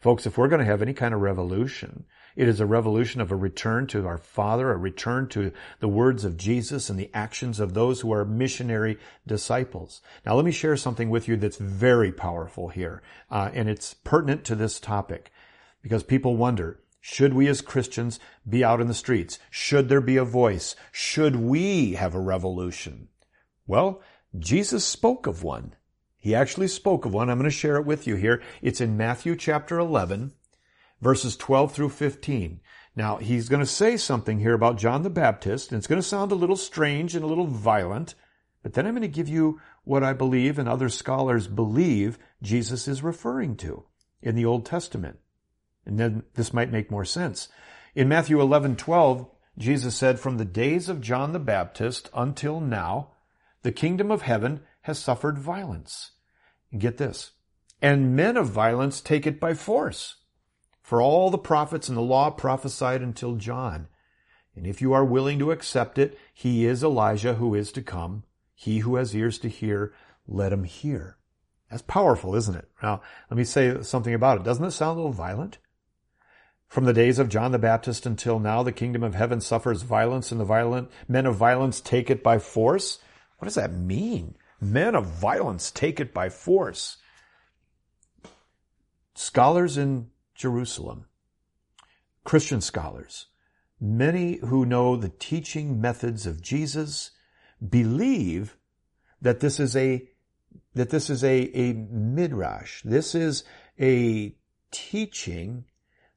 Folks, 0.00 0.26
if 0.26 0.36
we're 0.36 0.48
going 0.48 0.60
to 0.60 0.66
have 0.66 0.82
any 0.82 0.94
kind 0.94 1.14
of 1.14 1.20
revolution, 1.20 2.04
it 2.36 2.48
is 2.48 2.60
a 2.60 2.66
revolution 2.66 3.20
of 3.20 3.30
a 3.30 3.36
return 3.36 3.86
to 3.88 4.06
our 4.06 4.18
Father, 4.18 4.72
a 4.72 4.76
return 4.76 5.28
to 5.28 5.52
the 5.80 5.88
words 5.88 6.24
of 6.24 6.36
Jesus 6.36 6.90
and 6.90 6.98
the 6.98 7.10
actions 7.14 7.60
of 7.60 7.74
those 7.74 8.00
who 8.00 8.12
are 8.12 8.24
missionary 8.24 8.98
disciples. 9.26 10.02
Now, 10.26 10.34
let 10.34 10.44
me 10.44 10.52
share 10.52 10.76
something 10.76 11.10
with 11.10 11.28
you 11.28 11.36
that's 11.36 11.56
very 11.56 12.12
powerful 12.12 12.68
here, 12.68 13.02
uh, 13.30 13.50
and 13.52 13.68
it's 13.68 13.94
pertinent 13.94 14.44
to 14.44 14.54
this 14.54 14.80
topic 14.80 15.30
because 15.82 16.02
people 16.02 16.36
wonder, 16.36 16.80
should 17.00 17.34
we 17.34 17.46
as 17.48 17.60
Christians 17.60 18.18
be 18.48 18.64
out 18.64 18.80
in 18.80 18.88
the 18.88 18.94
streets? 18.94 19.38
Should 19.50 19.88
there 19.88 20.00
be 20.00 20.16
a 20.16 20.24
voice? 20.24 20.74
Should 20.90 21.36
we 21.36 21.92
have 21.92 22.14
a 22.14 22.20
revolution? 22.20 23.08
Well, 23.66 24.00
Jesus 24.38 24.84
spoke 24.84 25.26
of 25.26 25.42
one. 25.42 25.74
He 26.16 26.34
actually 26.34 26.68
spoke 26.68 27.04
of 27.04 27.12
one. 27.12 27.28
I'm 27.28 27.38
going 27.38 27.50
to 27.50 27.54
share 27.54 27.76
it 27.76 27.84
with 27.84 28.06
you 28.06 28.16
here. 28.16 28.42
It's 28.62 28.80
in 28.80 28.96
Matthew 28.96 29.36
chapter 29.36 29.78
11, 29.78 30.32
verses 31.00 31.36
12 31.36 31.72
through 31.72 31.90
15. 31.90 32.60
Now, 32.96 33.16
he's 33.16 33.48
going 33.48 33.60
to 33.60 33.66
say 33.66 33.96
something 33.96 34.38
here 34.38 34.54
about 34.54 34.78
John 34.78 35.02
the 35.02 35.10
Baptist, 35.10 35.70
and 35.70 35.78
it's 35.78 35.86
going 35.86 36.00
to 36.00 36.06
sound 36.06 36.30
a 36.30 36.36
little 36.36 36.56
strange 36.56 37.14
and 37.14 37.24
a 37.24 37.28
little 37.28 37.46
violent, 37.46 38.14
but 38.62 38.74
then 38.74 38.86
I'm 38.86 38.94
going 38.94 39.02
to 39.02 39.08
give 39.08 39.28
you 39.28 39.60
what 39.84 40.02
I 40.02 40.12
believe 40.12 40.58
and 40.58 40.68
other 40.68 40.88
scholars 40.88 41.46
believe 41.46 42.18
Jesus 42.42 42.88
is 42.88 43.02
referring 43.02 43.56
to 43.58 43.84
in 44.22 44.34
the 44.36 44.44
Old 44.44 44.64
Testament. 44.64 45.18
And 45.84 45.98
then 45.98 46.22
this 46.34 46.54
might 46.54 46.72
make 46.72 46.90
more 46.90 47.04
sense. 47.04 47.48
In 47.94 48.08
Matthew 48.08 48.40
11, 48.40 48.76
12, 48.76 49.28
Jesus 49.58 49.94
said, 49.94 50.18
From 50.18 50.38
the 50.38 50.44
days 50.44 50.88
of 50.88 51.00
John 51.00 51.32
the 51.32 51.38
Baptist 51.38 52.08
until 52.14 52.60
now, 52.60 53.10
the 53.62 53.72
kingdom 53.72 54.10
of 54.10 54.22
heaven 54.22 54.60
has 54.82 54.98
suffered 54.98 55.38
violence. 55.38 56.12
And 56.72 56.80
get 56.80 56.96
this. 56.96 57.32
And 57.82 58.16
men 58.16 58.36
of 58.36 58.48
violence 58.48 59.00
take 59.00 59.26
it 59.26 59.38
by 59.38 59.54
force. 59.54 60.16
For 60.84 61.00
all 61.00 61.30
the 61.30 61.38
prophets 61.38 61.88
and 61.88 61.96
the 61.96 62.02
law 62.02 62.28
prophesied 62.28 63.00
until 63.00 63.36
John. 63.36 63.88
And 64.54 64.66
if 64.66 64.82
you 64.82 64.92
are 64.92 65.02
willing 65.02 65.38
to 65.38 65.50
accept 65.50 65.98
it, 65.98 66.18
he 66.34 66.66
is 66.66 66.84
Elijah 66.84 67.36
who 67.36 67.54
is 67.54 67.72
to 67.72 67.80
come. 67.80 68.24
He 68.54 68.80
who 68.80 68.96
has 68.96 69.16
ears 69.16 69.38
to 69.38 69.48
hear, 69.48 69.94
let 70.28 70.52
him 70.52 70.64
hear. 70.64 71.16
That's 71.70 71.80
powerful, 71.80 72.34
isn't 72.34 72.54
it? 72.54 72.68
Now, 72.82 73.00
let 73.30 73.38
me 73.38 73.44
say 73.44 73.80
something 73.80 74.12
about 74.12 74.36
it. 74.36 74.44
Doesn't 74.44 74.64
it 74.64 74.72
sound 74.72 74.98
a 74.98 75.00
little 75.00 75.10
violent? 75.10 75.56
From 76.68 76.84
the 76.84 76.92
days 76.92 77.18
of 77.18 77.30
John 77.30 77.52
the 77.52 77.58
Baptist 77.58 78.04
until 78.04 78.38
now, 78.38 78.62
the 78.62 78.70
kingdom 78.70 79.02
of 79.02 79.14
heaven 79.14 79.40
suffers 79.40 79.80
violence 79.80 80.30
and 80.30 80.38
the 80.38 80.44
violent 80.44 80.90
men 81.08 81.24
of 81.24 81.34
violence 81.34 81.80
take 81.80 82.10
it 82.10 82.22
by 82.22 82.38
force. 82.38 82.98
What 83.38 83.46
does 83.46 83.54
that 83.54 83.72
mean? 83.72 84.36
Men 84.60 84.94
of 84.94 85.06
violence 85.06 85.70
take 85.70 85.98
it 85.98 86.12
by 86.12 86.28
force. 86.28 86.98
Scholars 89.14 89.78
in 89.78 90.10
Jerusalem, 90.34 91.06
Christian 92.24 92.60
scholars, 92.60 93.26
many 93.80 94.38
who 94.38 94.64
know 94.64 94.96
the 94.96 95.10
teaching 95.10 95.80
methods 95.80 96.26
of 96.26 96.42
Jesus 96.42 97.10
believe 97.66 98.56
that 99.20 99.40
this 99.40 99.60
is 99.60 99.76
a 99.76 100.08
that 100.74 100.90
this 100.90 101.08
is 101.08 101.22
a, 101.22 101.56
a 101.56 101.72
midrash. 101.72 102.82
This 102.82 103.14
is 103.14 103.44
a 103.80 104.36
teaching 104.70 105.64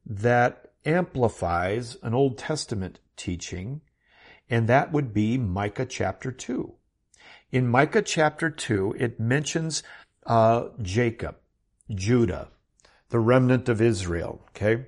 that 0.05 0.71
amplifies 0.85 1.97
an 2.01 2.13
Old 2.13 2.37
Testament 2.37 2.99
teaching, 3.15 3.81
and 4.49 4.67
that 4.67 4.91
would 4.91 5.13
be 5.13 5.37
Micah 5.37 5.85
chapter 5.85 6.31
2. 6.31 6.73
In 7.51 7.67
Micah 7.67 8.01
chapter 8.01 8.49
2, 8.49 8.95
it 8.97 9.19
mentions 9.19 9.83
uh, 10.25 10.69
Jacob, 10.81 11.37
Judah, 11.93 12.49
the 13.09 13.19
remnant 13.19 13.69
of 13.69 13.81
Israel, 13.81 14.41
okay? 14.49 14.85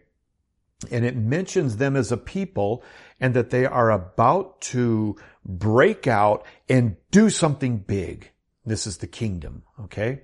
And 0.91 1.05
it 1.05 1.15
mentions 1.15 1.77
them 1.77 1.95
as 1.95 2.11
a 2.11 2.17
people 2.17 2.83
and 3.19 3.33
that 3.33 3.49
they 3.49 3.65
are 3.65 3.91
about 3.91 4.61
to 4.61 5.17
break 5.45 6.07
out 6.07 6.45
and 6.69 6.95
do 7.11 7.29
something 7.29 7.79
big. 7.79 8.31
This 8.65 8.87
is 8.87 8.97
the 8.97 9.07
kingdom, 9.07 9.63
okay? 9.81 10.21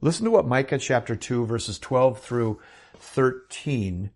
Listen 0.00 0.24
to 0.24 0.30
what 0.30 0.46
Micah 0.46 0.78
chapter 0.78 1.16
2 1.16 1.46
verses 1.46 1.78
12 1.78 2.20
through 2.20 2.60
13 2.96 4.10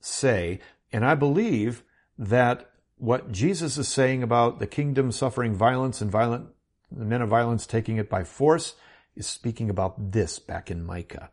say. 0.00 0.60
And 0.92 1.04
I 1.04 1.14
believe 1.14 1.82
that 2.18 2.70
what 2.96 3.30
Jesus 3.32 3.76
is 3.76 3.88
saying 3.88 4.22
about 4.22 4.58
the 4.58 4.66
kingdom 4.66 5.12
suffering 5.12 5.54
violence 5.54 6.00
and 6.00 6.10
violent, 6.10 6.48
the 6.90 7.04
men 7.04 7.20
of 7.20 7.28
violence 7.28 7.66
taking 7.66 7.96
it 7.96 8.08
by 8.08 8.24
force 8.24 8.74
is 9.16 9.26
speaking 9.26 9.68
about 9.68 10.12
this 10.12 10.38
back 10.38 10.70
in 10.70 10.84
Micah. 10.84 11.30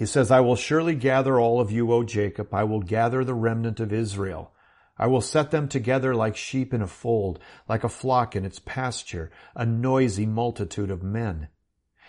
He 0.00 0.06
says, 0.06 0.30
I 0.30 0.40
will 0.40 0.56
surely 0.56 0.94
gather 0.94 1.38
all 1.38 1.60
of 1.60 1.70
you, 1.70 1.92
O 1.92 2.04
Jacob. 2.04 2.54
I 2.54 2.64
will 2.64 2.80
gather 2.80 3.22
the 3.22 3.34
remnant 3.34 3.80
of 3.80 3.92
Israel. 3.92 4.50
I 4.96 5.06
will 5.06 5.20
set 5.20 5.50
them 5.50 5.68
together 5.68 6.14
like 6.14 6.38
sheep 6.38 6.72
in 6.72 6.80
a 6.80 6.86
fold, 6.86 7.38
like 7.68 7.84
a 7.84 7.90
flock 7.90 8.34
in 8.34 8.46
its 8.46 8.60
pasture, 8.60 9.30
a 9.54 9.66
noisy 9.66 10.24
multitude 10.24 10.90
of 10.90 11.02
men. 11.02 11.48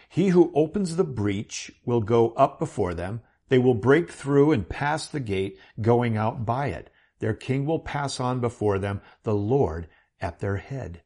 He 0.07 0.29
who 0.29 0.53
opens 0.55 0.95
the 0.95 1.03
breach 1.03 1.69
will 1.83 1.99
go 1.99 2.29
up 2.35 2.59
before 2.59 2.93
them. 2.93 3.23
They 3.49 3.59
will 3.59 3.73
break 3.75 4.09
through 4.09 4.53
and 4.53 4.69
pass 4.69 5.07
the 5.07 5.19
gate, 5.19 5.59
going 5.81 6.15
out 6.15 6.45
by 6.45 6.67
it. 6.67 6.89
Their 7.19 7.33
king 7.33 7.65
will 7.65 7.79
pass 7.79 8.21
on 8.21 8.39
before 8.39 8.79
them, 8.79 9.01
the 9.23 9.35
Lord 9.35 9.89
at 10.21 10.39
their 10.39 10.55
head. 10.55 11.01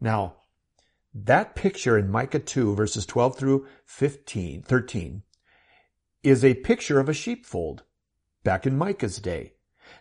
Now, 0.00 0.36
that 1.12 1.54
picture 1.54 1.98
in 1.98 2.10
Micah 2.10 2.38
2 2.38 2.74
verses 2.74 3.04
12 3.04 3.36
through 3.36 3.66
15, 3.84 4.62
13 4.62 5.22
is 6.26 6.44
a 6.44 6.54
picture 6.54 6.98
of 6.98 7.08
a 7.08 7.14
sheepfold 7.14 7.84
back 8.42 8.66
in 8.66 8.76
Micah's 8.76 9.18
day. 9.18 9.52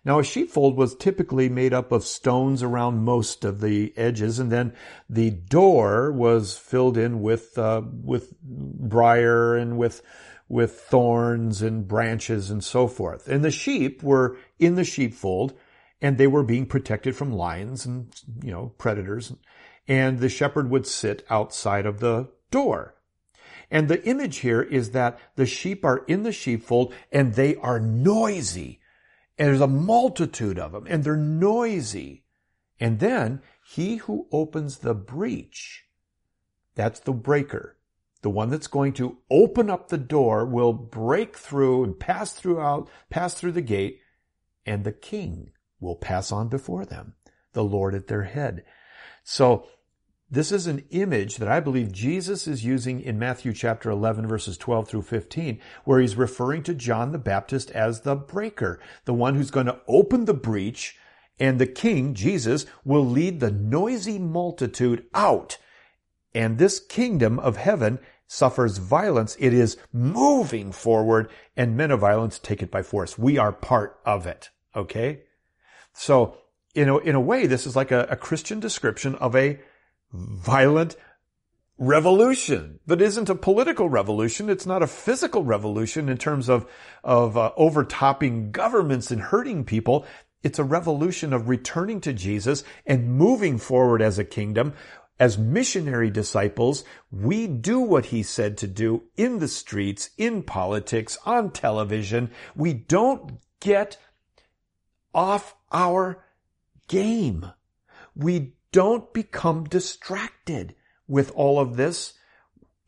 Now 0.04 0.18
a 0.18 0.24
sheepfold 0.24 0.76
was 0.76 0.96
typically 0.96 1.50
made 1.50 1.72
up 1.72 1.92
of 1.92 2.04
stones 2.04 2.64
around 2.64 3.06
most 3.06 3.46
of 3.46 3.62
the 3.62 3.94
edges 3.96 4.40
and 4.40 4.52
then 4.52 4.74
the 5.08 5.30
door 5.30 6.12
was 6.12 6.58
filled 6.58 6.98
in 6.98 7.22
with, 7.22 7.56
uh, 7.60 7.84
with 7.92 8.34
briar 8.42 9.56
and 9.56 9.78
with, 9.78 10.02
with 10.50 10.80
thorns 10.80 11.62
and 11.62 11.88
branches 11.88 12.50
and 12.50 12.64
so 12.64 12.88
forth. 12.88 13.28
And 13.28 13.46
the 13.46 13.52
sheep 13.52 14.02
were 14.02 14.36
in 14.58 14.74
the 14.74 14.84
sheepfold 14.84 15.54
and 16.02 16.18
they 16.18 16.28
were 16.28 16.44
being 16.44 16.66
protected 16.66 17.16
from 17.16 17.32
lions 17.32 17.86
and, 17.86 18.12
you 18.44 18.52
know, 18.52 18.74
predators. 18.80 19.32
And 19.88 20.18
the 20.18 20.30
shepherd 20.30 20.72
would 20.72 20.88
sit 20.88 21.24
outside 21.30 21.86
of 21.86 22.00
the 22.00 22.30
door. 22.50 22.95
And 23.76 23.90
the 23.90 24.02
image 24.08 24.38
here 24.38 24.62
is 24.62 24.92
that 24.92 25.20
the 25.36 25.46
sheep 25.46 25.84
are 25.84 26.06
in 26.08 26.24
the 26.24 26.32
sheepfold 26.32 26.94
and 27.12 27.34
they 27.34 27.58
are 27.58 27.78
noisy. 27.78 28.80
And 29.38 29.50
there's 29.50 29.60
a 29.60 29.68
multitude 29.68 30.58
of 30.58 30.72
them 30.72 30.86
and 30.88 31.04
they're 31.04 31.18
noisy. 31.18 32.24
And 32.80 33.00
then 33.00 33.42
he 33.68 33.98
who 33.98 34.28
opens 34.32 34.78
the 34.78 34.94
breach, 34.94 35.88
that's 36.74 37.02
the 37.02 37.12
breaker. 37.12 37.76
The 38.22 38.30
one 38.30 38.50
that's 38.50 38.68
going 38.68 38.94
to 38.94 39.18
open 39.30 39.70
up 39.70 39.90
the 39.90 39.98
door 39.98 40.46
will 40.46 40.72
break 40.72 41.36
through 41.36 41.84
and 41.84 42.00
pass 42.00 42.32
through 42.32 42.62
out, 42.62 42.90
pass 43.10 43.34
through 43.34 43.52
the 43.52 43.62
gate, 43.62 44.00
and 44.66 44.86
the 44.86 44.94
king 44.94 45.52
will 45.82 45.98
pass 45.98 46.32
on 46.32 46.48
before 46.48 46.86
them, 46.86 47.16
the 47.52 47.66
Lord 47.66 47.94
at 47.94 48.08
their 48.08 48.24
head. 48.24 48.64
So 49.26 49.68
this 50.30 50.52
is 50.52 50.66
an 50.66 50.84
image 50.90 51.38
that 51.38 51.48
I 51.48 51.60
believe 51.60 51.92
Jesus 51.92 52.48
is 52.48 52.66
using 52.66 53.00
in 53.00 53.20
Matthew 53.20 53.54
chapter 53.54 53.92
11 53.92 54.28
verses 54.28 54.58
12 54.58 54.88
through 54.88 55.02
15, 55.04 55.60
where 55.84 56.00
he's 56.00 56.16
referring 56.16 56.64
to 56.64 56.74
John 56.74 57.12
the 57.12 57.20
Baptist 57.20 57.70
as 57.72 58.02
the 58.02 58.16
breaker, 58.16 58.80
the 59.06 59.14
one 59.14 59.36
who's 59.36 59.52
going 59.52 59.68
to 59.68 59.80
open 59.88 60.26
the 60.26 60.34
breach, 60.34 60.98
and 61.40 61.60
the 61.60 61.68
king, 61.68 62.14
Jesus, 62.16 62.66
will 62.84 63.06
lead 63.06 63.40
the 63.40 63.52
noisy 63.52 64.18
multitude 64.18 65.06
out. 65.14 65.58
And 66.34 66.58
this 66.58 66.80
kingdom 66.80 67.38
of 67.40 67.58
heaven 67.58 68.00
suffers 68.28 68.78
violence. 68.80 69.36
It 69.40 69.54
is 69.54 69.78
moving 69.94 70.72
forward, 70.72 71.30
and 71.56 71.78
men 71.78 71.92
of 71.92 72.00
violence 72.00 72.40
take 72.40 72.64
it 72.64 72.72
by 72.72 72.82
force. 72.82 73.18
We 73.18 73.38
are 73.38 73.52
part 73.52 74.00
of 74.06 74.26
it. 74.26 74.50
Okay? 74.76 75.24
So, 75.94 76.38
in 76.74 76.90
a, 76.90 76.98
in 76.98 77.16
a 77.16 77.22
way, 77.22 77.46
this 77.46 77.66
is 77.66 77.76
like 77.76 77.92
a, 77.92 78.08
a 78.10 78.16
Christian 78.16 78.60
description 78.60 79.16
of 79.16 79.36
a 79.36 79.60
violent 80.16 80.96
revolution 81.78 82.80
that 82.88 83.02
isn't 83.02 83.30
a 83.30 83.36
political 83.36 83.90
revolution. 83.90 84.50
It's 84.50 84.66
not 84.66 84.84
a 84.84 84.88
physical 84.88 85.44
revolution 85.44 86.08
in 86.08 86.18
terms 86.18 86.50
of, 86.50 86.70
of 87.04 87.36
uh, 87.38 87.52
overtopping 87.58 88.52
governments 88.52 89.12
and 89.12 89.22
hurting 89.22 89.66
people. 89.66 90.06
It's 90.42 90.60
a 90.60 90.64
revolution 90.64 91.34
of 91.34 91.50
returning 91.50 92.02
to 92.02 92.14
Jesus 92.14 92.64
and 92.86 93.16
moving 93.16 93.58
forward 93.58 94.02
as 94.02 94.18
a 94.18 94.24
kingdom. 94.24 94.74
As 95.18 95.38
missionary 95.38 96.10
disciples, 96.10 96.84
we 97.10 97.48
do 97.48 97.80
what 97.80 98.08
he 98.08 98.22
said 98.22 98.58
to 98.58 98.68
do 98.68 99.04
in 99.16 99.40
the 99.40 99.48
streets, 99.48 100.10
in 100.18 100.44
politics, 100.44 101.18
on 101.26 101.52
television. 101.52 102.32
We 102.54 102.74
don't 102.74 103.40
get 103.62 103.98
off 105.14 105.56
our 105.72 106.24
game. 106.90 107.50
We 108.14 108.55
don't 108.76 109.14
become 109.14 109.64
distracted 109.64 110.76
with 111.08 111.32
all 111.32 111.62
of 111.62 111.78
this. 111.78 112.16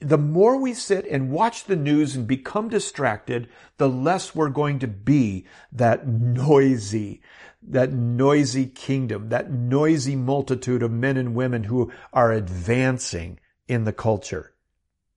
The 0.02 0.18
more 0.18 0.58
we 0.58 0.74
sit 0.74 1.06
and 1.06 1.32
watch 1.32 1.64
the 1.64 1.78
news 1.78 2.14
and 2.14 2.28
become 2.28 2.68
distracted, 2.68 3.48
the 3.78 3.88
less 3.88 4.36
we're 4.36 4.50
going 4.50 4.80
to 4.80 4.88
be 4.90 5.46
that 5.72 6.06
noisy, 6.06 7.22
that 7.62 7.94
noisy 7.94 8.66
kingdom, 8.66 9.30
that 9.30 9.50
noisy 9.50 10.18
multitude 10.18 10.84
of 10.84 10.92
men 10.92 11.16
and 11.16 11.34
women 11.34 11.64
who 11.64 11.90
are 12.12 12.34
advancing 12.34 13.40
in 13.70 13.86
the 13.86 13.94
culture. 13.94 14.54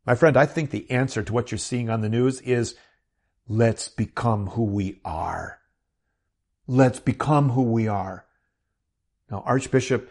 My 0.06 0.14
friend, 0.14 0.36
I 0.36 0.46
think 0.46 0.70
the 0.70 0.88
answer 0.88 1.24
to 1.24 1.32
what 1.32 1.50
you're 1.50 1.58
seeing 1.58 1.90
on 1.90 2.00
the 2.00 2.08
news 2.08 2.40
is 2.42 2.76
let's 3.48 3.88
become 3.88 4.46
who 4.50 4.66
we 4.66 5.00
are. 5.04 5.58
Let's 6.68 7.00
become 7.00 7.48
who 7.50 7.64
we 7.64 7.88
are. 7.88 8.24
Now, 9.28 9.42
Archbishop 9.44 10.08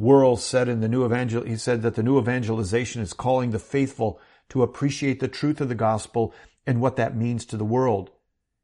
Wuerl 0.00 0.38
said 0.38 0.66
in 0.66 0.80
the 0.80 0.88
new 0.88 1.04
evangel, 1.04 1.44
he 1.44 1.56
said 1.56 1.82
that 1.82 1.94
the 1.94 2.02
new 2.02 2.18
evangelization 2.18 3.02
is 3.02 3.12
calling 3.12 3.50
the 3.50 3.58
faithful 3.58 4.18
to 4.48 4.62
appreciate 4.62 5.20
the 5.20 5.28
truth 5.28 5.60
of 5.60 5.68
the 5.68 5.74
gospel 5.74 6.32
and 6.66 6.80
what 6.80 6.96
that 6.96 7.14
means 7.14 7.44
to 7.44 7.58
the 7.58 7.64
world. 7.64 8.10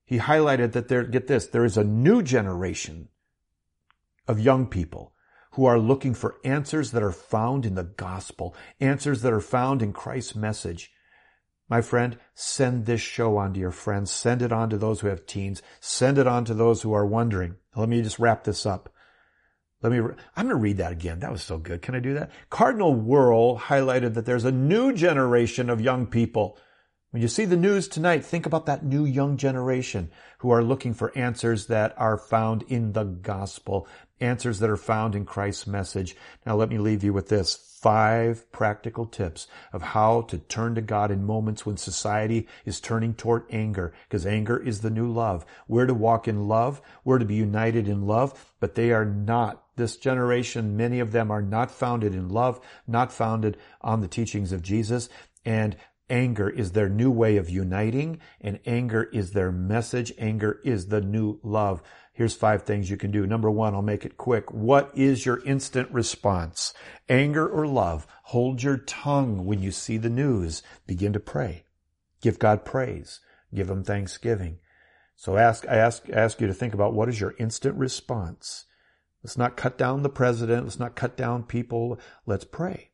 He 0.07 0.18
highlighted 0.18 0.72
that 0.72 0.88
there, 0.88 1.05
get 1.05 1.27
this, 1.27 1.46
there 1.46 1.64
is 1.64 1.77
a 1.77 1.85
new 1.85 2.22
generation 2.22 3.09
of 4.27 4.40
young 4.40 4.66
people 4.66 5.12
who 5.53 5.66
are 5.66 5.79
looking 5.79 6.14
for 6.14 6.37
answers 6.42 6.92
that 6.92 7.03
are 7.03 7.12
found 7.12 7.66
in 7.66 7.75
the 7.75 7.85
gospel, 7.85 8.55
answers 8.81 9.20
that 9.22 9.33
are 9.33 9.40
found 9.40 9.83
in 9.83 9.92
Christ's 9.92 10.37
message. 10.37 10.90
My 11.68 11.83
friend, 11.83 12.16
send 12.35 12.87
this 12.87 13.01
show 13.01 13.37
on 13.37 13.53
to 13.55 13.61
your 13.61 13.72
friends. 13.72 14.11
Send 14.11 14.40
it 14.40 14.53
on 14.53 14.70
to 14.70 14.79
those 14.79 15.01
who 15.01 15.09
have 15.09 15.27
teens. 15.27 15.61
Send 15.81 16.16
it 16.16 16.27
on 16.27 16.44
to 16.46 16.55
those 16.55 16.83
who 16.83 16.92
are 16.92 17.07
wondering. 17.07 17.57
Let 17.75 17.88
me 17.88 18.01
just 18.01 18.18
wrap 18.18 18.44
this 18.44 18.64
up. 18.64 18.88
Let 19.82 19.92
me, 19.92 19.98
I'm 19.98 20.46
going 20.46 20.48
to 20.48 20.54
read 20.56 20.78
that 20.78 20.92
again. 20.92 21.20
That 21.20 21.30
was 21.30 21.42
so 21.42 21.58
good. 21.58 21.82
Can 21.82 21.94
I 21.94 22.00
do 22.00 22.14
that? 22.14 22.30
Cardinal 22.48 22.94
Wuerl 22.94 23.60
highlighted 23.60 24.14
that 24.14 24.24
there's 24.24 24.44
a 24.44 24.52
new 24.52 24.92
generation 24.92 25.68
of 25.68 25.80
young 25.80 26.06
people. 26.06 26.58
When 27.10 27.22
you 27.22 27.28
see 27.28 27.44
the 27.44 27.56
news 27.56 27.86
tonight, 27.86 28.24
think 28.24 28.46
about 28.46 28.66
that 28.66 28.84
new 28.84 29.04
young 29.04 29.36
generation 29.36 30.10
who 30.38 30.50
are 30.50 30.62
looking 30.62 30.92
for 30.92 31.16
answers 31.16 31.66
that 31.66 31.94
are 31.96 32.18
found 32.18 32.62
in 32.64 32.92
the 32.92 33.04
gospel, 33.04 33.86
answers 34.20 34.58
that 34.58 34.70
are 34.70 34.76
found 34.76 35.14
in 35.14 35.24
Christ's 35.24 35.66
message. 35.66 36.16
Now 36.44 36.56
let 36.56 36.68
me 36.68 36.78
leave 36.78 37.04
you 37.04 37.12
with 37.12 37.28
this. 37.28 37.78
Five 37.80 38.50
practical 38.52 39.06
tips 39.06 39.46
of 39.72 39.82
how 39.82 40.22
to 40.22 40.38
turn 40.38 40.74
to 40.74 40.80
God 40.80 41.10
in 41.10 41.24
moments 41.24 41.64
when 41.64 41.76
society 41.76 42.48
is 42.64 42.80
turning 42.80 43.14
toward 43.14 43.44
anger, 43.50 43.94
because 44.08 44.26
anger 44.26 44.56
is 44.56 44.80
the 44.80 44.90
new 44.90 45.10
love. 45.10 45.46
We're 45.68 45.86
to 45.86 45.94
walk 45.94 46.26
in 46.26 46.48
love. 46.48 46.80
We're 47.04 47.18
to 47.18 47.24
be 47.24 47.34
united 47.34 47.86
in 47.86 48.06
love, 48.06 48.52
but 48.58 48.74
they 48.74 48.90
are 48.90 49.04
not 49.04 49.62
this 49.76 49.96
generation, 49.96 50.76
many 50.76 51.00
of 51.00 51.12
them 51.12 51.30
are 51.30 51.42
not 51.42 51.70
founded 51.70 52.14
in 52.14 52.28
love, 52.28 52.60
not 52.86 53.12
founded 53.12 53.56
on 53.80 54.00
the 54.00 54.08
teachings 54.08 54.52
of 54.52 54.62
Jesus, 54.62 55.08
and 55.44 55.76
anger 56.08 56.48
is 56.48 56.72
their 56.72 56.88
new 56.88 57.10
way 57.10 57.36
of 57.36 57.50
uniting, 57.50 58.20
and 58.40 58.60
anger 58.66 59.04
is 59.12 59.32
their 59.32 59.52
message. 59.52 60.12
Anger 60.18 60.60
is 60.64 60.88
the 60.88 61.00
new 61.00 61.38
love. 61.42 61.82
Here's 62.12 62.34
five 62.34 62.62
things 62.62 62.88
you 62.88 62.96
can 62.96 63.10
do. 63.10 63.26
Number 63.26 63.50
one, 63.50 63.74
I'll 63.74 63.82
make 63.82 64.06
it 64.06 64.16
quick. 64.16 64.52
What 64.52 64.90
is 64.94 65.26
your 65.26 65.44
instant 65.44 65.90
response? 65.90 66.72
Anger 67.08 67.46
or 67.46 67.66
love? 67.66 68.06
Hold 68.24 68.62
your 68.62 68.78
tongue 68.78 69.44
when 69.44 69.60
you 69.60 69.70
see 69.70 69.98
the 69.98 70.08
news. 70.08 70.62
Begin 70.86 71.12
to 71.12 71.20
pray. 71.20 71.64
Give 72.22 72.38
God 72.38 72.64
praise. 72.64 73.20
Give 73.54 73.68
Him 73.68 73.84
thanksgiving. 73.84 74.58
So 75.14 75.36
ask, 75.36 75.66
I 75.68 75.76
ask, 75.76 76.08
ask 76.10 76.40
you 76.40 76.46
to 76.46 76.54
think 76.54 76.74
about 76.74 76.94
what 76.94 77.08
is 77.08 77.20
your 77.20 77.34
instant 77.38 77.76
response? 77.76 78.64
Let's 79.26 79.36
not 79.36 79.56
cut 79.56 79.76
down 79.76 80.04
the 80.04 80.08
president. 80.08 80.62
Let's 80.62 80.78
not 80.78 80.94
cut 80.94 81.16
down 81.16 81.42
people. 81.42 81.98
Let's 82.26 82.44
pray. 82.44 82.90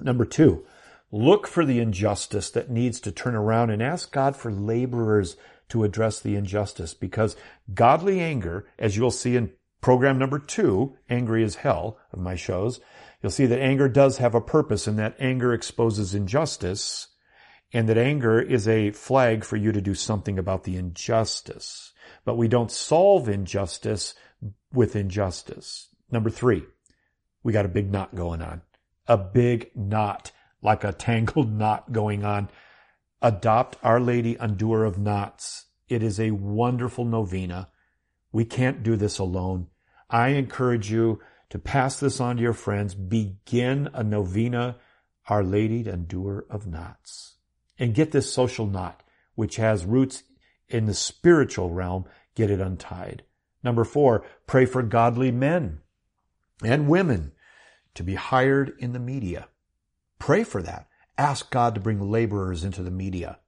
Number 0.00 0.24
two, 0.24 0.64
look 1.10 1.48
for 1.48 1.64
the 1.64 1.80
injustice 1.80 2.48
that 2.50 2.70
needs 2.70 3.00
to 3.00 3.10
turn 3.10 3.34
around 3.34 3.70
and 3.70 3.82
ask 3.82 4.12
God 4.12 4.36
for 4.36 4.52
laborers 4.52 5.36
to 5.70 5.82
address 5.82 6.20
the 6.20 6.36
injustice 6.36 6.94
because 6.94 7.34
godly 7.74 8.20
anger, 8.20 8.68
as 8.78 8.96
you'll 8.96 9.10
see 9.10 9.34
in 9.34 9.50
program 9.80 10.16
number 10.16 10.38
two, 10.38 10.96
Angry 11.10 11.42
as 11.42 11.56
Hell 11.56 11.98
of 12.12 12.20
my 12.20 12.36
shows, 12.36 12.78
you'll 13.20 13.32
see 13.32 13.46
that 13.46 13.60
anger 13.60 13.88
does 13.88 14.18
have 14.18 14.36
a 14.36 14.40
purpose 14.40 14.86
and 14.86 14.96
that 15.00 15.16
anger 15.18 15.52
exposes 15.52 16.14
injustice 16.14 17.08
and 17.72 17.88
that 17.88 17.98
anger 17.98 18.40
is 18.40 18.68
a 18.68 18.92
flag 18.92 19.42
for 19.42 19.56
you 19.56 19.72
to 19.72 19.80
do 19.80 19.94
something 19.94 20.38
about 20.38 20.62
the 20.62 20.76
injustice. 20.76 21.92
But 22.24 22.36
we 22.36 22.46
don't 22.46 22.70
solve 22.70 23.28
injustice 23.28 24.14
with 24.72 24.96
injustice. 24.96 25.88
Number 26.10 26.30
three, 26.30 26.64
we 27.42 27.52
got 27.52 27.64
a 27.64 27.68
big 27.68 27.90
knot 27.90 28.14
going 28.14 28.42
on. 28.42 28.62
A 29.06 29.16
big 29.16 29.70
knot, 29.74 30.32
like 30.62 30.84
a 30.84 30.92
tangled 30.92 31.52
knot 31.58 31.92
going 31.92 32.24
on. 32.24 32.48
Adopt 33.20 33.76
Our 33.82 34.00
Lady 34.00 34.36
Undoer 34.36 34.84
of 34.86 34.98
Knots. 34.98 35.66
It 35.88 36.02
is 36.02 36.20
a 36.20 36.30
wonderful 36.30 37.04
novena. 37.04 37.68
We 38.32 38.44
can't 38.44 38.82
do 38.82 38.96
this 38.96 39.18
alone. 39.18 39.68
I 40.10 40.28
encourage 40.28 40.90
you 40.90 41.20
to 41.50 41.58
pass 41.58 41.98
this 41.98 42.20
on 42.20 42.36
to 42.36 42.42
your 42.42 42.52
friends. 42.52 42.94
Begin 42.94 43.88
a 43.94 44.04
novena, 44.04 44.76
Our 45.28 45.42
Lady 45.42 45.88
Undoer 45.88 46.44
of 46.50 46.66
Knots. 46.66 47.36
And 47.78 47.94
get 47.94 48.12
this 48.12 48.32
social 48.32 48.66
knot, 48.66 49.02
which 49.34 49.56
has 49.56 49.84
roots 49.84 50.22
in 50.68 50.86
the 50.86 50.94
spiritual 50.94 51.70
realm, 51.70 52.04
get 52.34 52.50
it 52.50 52.60
untied. 52.60 53.22
Number 53.68 53.84
four, 53.84 54.24
pray 54.46 54.64
for 54.64 54.82
godly 54.82 55.30
men 55.30 55.80
and 56.64 56.88
women 56.88 57.32
to 57.92 58.02
be 58.02 58.14
hired 58.14 58.72
in 58.78 58.94
the 58.94 58.98
media. 58.98 59.48
Pray 60.18 60.42
for 60.42 60.62
that. 60.62 60.88
Ask 61.18 61.50
God 61.50 61.74
to 61.74 61.80
bring 61.82 62.00
laborers 62.00 62.64
into 62.64 62.82
the 62.82 62.90
media. 62.90 63.40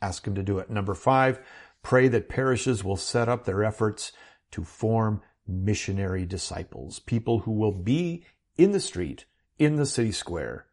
Ask 0.00 0.28
Him 0.28 0.36
to 0.36 0.44
do 0.44 0.60
it. 0.60 0.70
Number 0.70 0.94
five, 0.94 1.40
pray 1.82 2.06
that 2.06 2.28
parishes 2.28 2.84
will 2.84 2.96
set 2.96 3.28
up 3.28 3.46
their 3.46 3.64
efforts 3.64 4.12
to 4.52 4.62
form 4.62 5.22
missionary 5.44 6.24
disciples, 6.24 7.00
people 7.00 7.40
who 7.40 7.50
will 7.50 7.72
be 7.72 8.24
in 8.56 8.70
the 8.70 8.78
street, 8.78 9.24
in 9.58 9.74
the 9.74 9.86
city 9.86 10.12
square, 10.12 10.66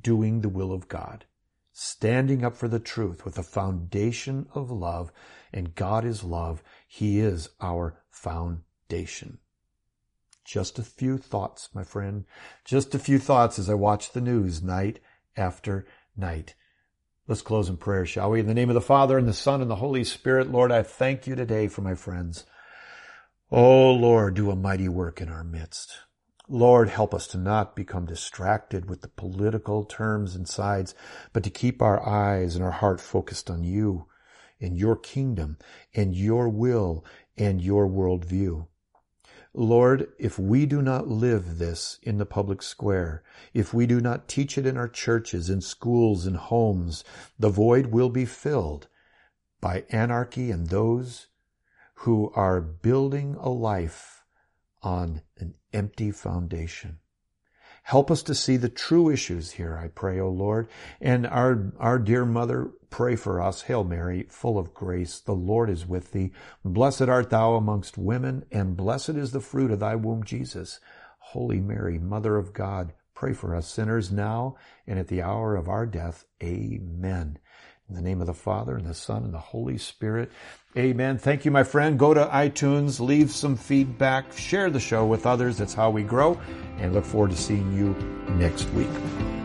doing 0.00 0.40
the 0.40 0.48
will 0.48 0.70
of 0.70 0.86
God, 0.86 1.24
standing 1.72 2.44
up 2.44 2.54
for 2.54 2.68
the 2.68 2.78
truth 2.78 3.24
with 3.24 3.36
a 3.38 3.42
foundation 3.42 4.46
of 4.54 4.70
love, 4.70 5.10
and 5.52 5.74
God 5.74 6.04
is 6.04 6.22
love. 6.22 6.62
He 6.86 7.18
is 7.18 7.48
our 7.60 8.03
foundation. 8.14 9.38
Just 10.44 10.78
a 10.78 10.82
few 10.82 11.18
thoughts, 11.18 11.68
my 11.74 11.82
friend. 11.82 12.24
Just 12.64 12.94
a 12.94 12.98
few 12.98 13.18
thoughts 13.18 13.58
as 13.58 13.68
I 13.68 13.74
watch 13.74 14.12
the 14.12 14.20
news 14.20 14.62
night 14.62 15.00
after 15.36 15.86
night. 16.16 16.54
Let's 17.26 17.42
close 17.42 17.68
in 17.68 17.76
prayer, 17.76 18.06
shall 18.06 18.30
we? 18.30 18.40
In 18.40 18.46
the 18.46 18.54
name 18.54 18.70
of 18.70 18.74
the 18.74 18.80
Father 18.80 19.18
and 19.18 19.26
the 19.26 19.32
Son 19.32 19.60
and 19.62 19.70
the 19.70 19.76
Holy 19.76 20.04
Spirit, 20.04 20.52
Lord, 20.52 20.70
I 20.70 20.82
thank 20.82 21.26
you 21.26 21.34
today 21.34 21.68
for 21.68 21.80
my 21.80 21.94
friends. 21.94 22.44
Oh 23.50 23.92
Lord, 23.92 24.34
do 24.34 24.50
a 24.50 24.56
mighty 24.56 24.88
work 24.88 25.20
in 25.20 25.28
our 25.28 25.44
midst. 25.44 25.92
Lord, 26.46 26.90
help 26.90 27.14
us 27.14 27.26
to 27.28 27.38
not 27.38 27.74
become 27.74 28.04
distracted 28.04 28.88
with 28.88 29.00
the 29.00 29.08
political 29.08 29.84
terms 29.84 30.34
and 30.34 30.46
sides, 30.46 30.94
but 31.32 31.42
to 31.44 31.50
keep 31.50 31.80
our 31.80 32.06
eyes 32.06 32.54
and 32.54 32.62
our 32.62 32.70
heart 32.70 33.00
focused 33.00 33.50
on 33.50 33.64
you 33.64 34.06
and 34.60 34.76
your 34.76 34.96
kingdom 34.96 35.56
and 35.94 36.14
your 36.14 36.48
will 36.48 37.04
and 37.36 37.60
your 37.60 37.88
worldview. 37.88 38.66
Lord, 39.56 40.08
if 40.18 40.36
we 40.36 40.66
do 40.66 40.82
not 40.82 41.06
live 41.06 41.58
this 41.58 42.00
in 42.02 42.18
the 42.18 42.26
public 42.26 42.60
square, 42.60 43.22
if 43.52 43.72
we 43.72 43.86
do 43.86 44.00
not 44.00 44.26
teach 44.26 44.58
it 44.58 44.66
in 44.66 44.76
our 44.76 44.88
churches, 44.88 45.48
in 45.48 45.60
schools, 45.60 46.26
in 46.26 46.34
homes, 46.34 47.04
the 47.38 47.50
void 47.50 47.86
will 47.86 48.10
be 48.10 48.24
filled 48.24 48.88
by 49.60 49.84
anarchy 49.90 50.50
and 50.50 50.68
those 50.68 51.28
who 51.98 52.32
are 52.34 52.60
building 52.60 53.36
a 53.38 53.48
life 53.48 54.24
on 54.82 55.22
an 55.38 55.54
empty 55.72 56.10
foundation. 56.10 56.98
Help 57.84 58.10
us 58.10 58.22
to 58.22 58.34
see 58.34 58.56
the 58.56 58.70
true 58.70 59.10
issues 59.10 59.52
here, 59.52 59.76
I 59.76 59.88
pray, 59.88 60.18
O 60.18 60.30
Lord. 60.30 60.68
And 61.02 61.26
our, 61.26 61.70
our 61.78 61.98
dear 61.98 62.24
mother, 62.24 62.70
pray 62.88 63.14
for 63.14 63.42
us. 63.42 63.60
Hail 63.62 63.84
Mary, 63.84 64.24
full 64.30 64.58
of 64.58 64.72
grace, 64.72 65.20
the 65.20 65.34
Lord 65.34 65.68
is 65.68 65.86
with 65.86 66.12
thee. 66.12 66.32
Blessed 66.64 67.02
art 67.02 67.28
thou 67.28 67.56
amongst 67.56 67.98
women, 67.98 68.46
and 68.50 68.74
blessed 68.74 69.10
is 69.10 69.32
the 69.32 69.40
fruit 69.40 69.70
of 69.70 69.80
thy 69.80 69.96
womb, 69.96 70.24
Jesus. 70.24 70.80
Holy 71.18 71.60
Mary, 71.60 71.98
Mother 71.98 72.36
of 72.36 72.54
God, 72.54 72.94
pray 73.12 73.34
for 73.34 73.54
us 73.54 73.68
sinners 73.68 74.10
now 74.10 74.56
and 74.86 74.98
at 74.98 75.08
the 75.08 75.20
hour 75.20 75.54
of 75.54 75.68
our 75.68 75.84
death. 75.84 76.24
Amen. 76.42 77.38
In 77.88 77.94
the 77.96 78.00
name 78.00 78.20
of 78.20 78.26
the 78.26 78.34
Father 78.34 78.76
and 78.76 78.86
the 78.86 78.94
Son 78.94 79.24
and 79.24 79.34
the 79.34 79.38
Holy 79.38 79.76
Spirit. 79.76 80.30
Amen. 80.76 81.18
Thank 81.18 81.44
you, 81.44 81.50
my 81.50 81.64
friend. 81.64 81.98
Go 81.98 82.14
to 82.14 82.24
iTunes, 82.26 82.98
leave 82.98 83.30
some 83.30 83.56
feedback, 83.56 84.32
share 84.32 84.70
the 84.70 84.80
show 84.80 85.04
with 85.04 85.26
others. 85.26 85.58
That's 85.58 85.74
how 85.74 85.90
we 85.90 86.02
grow, 86.02 86.40
and 86.78 86.94
look 86.94 87.04
forward 87.04 87.30
to 87.32 87.36
seeing 87.36 87.72
you 87.76 87.94
next 88.36 88.68
week. 88.70 89.43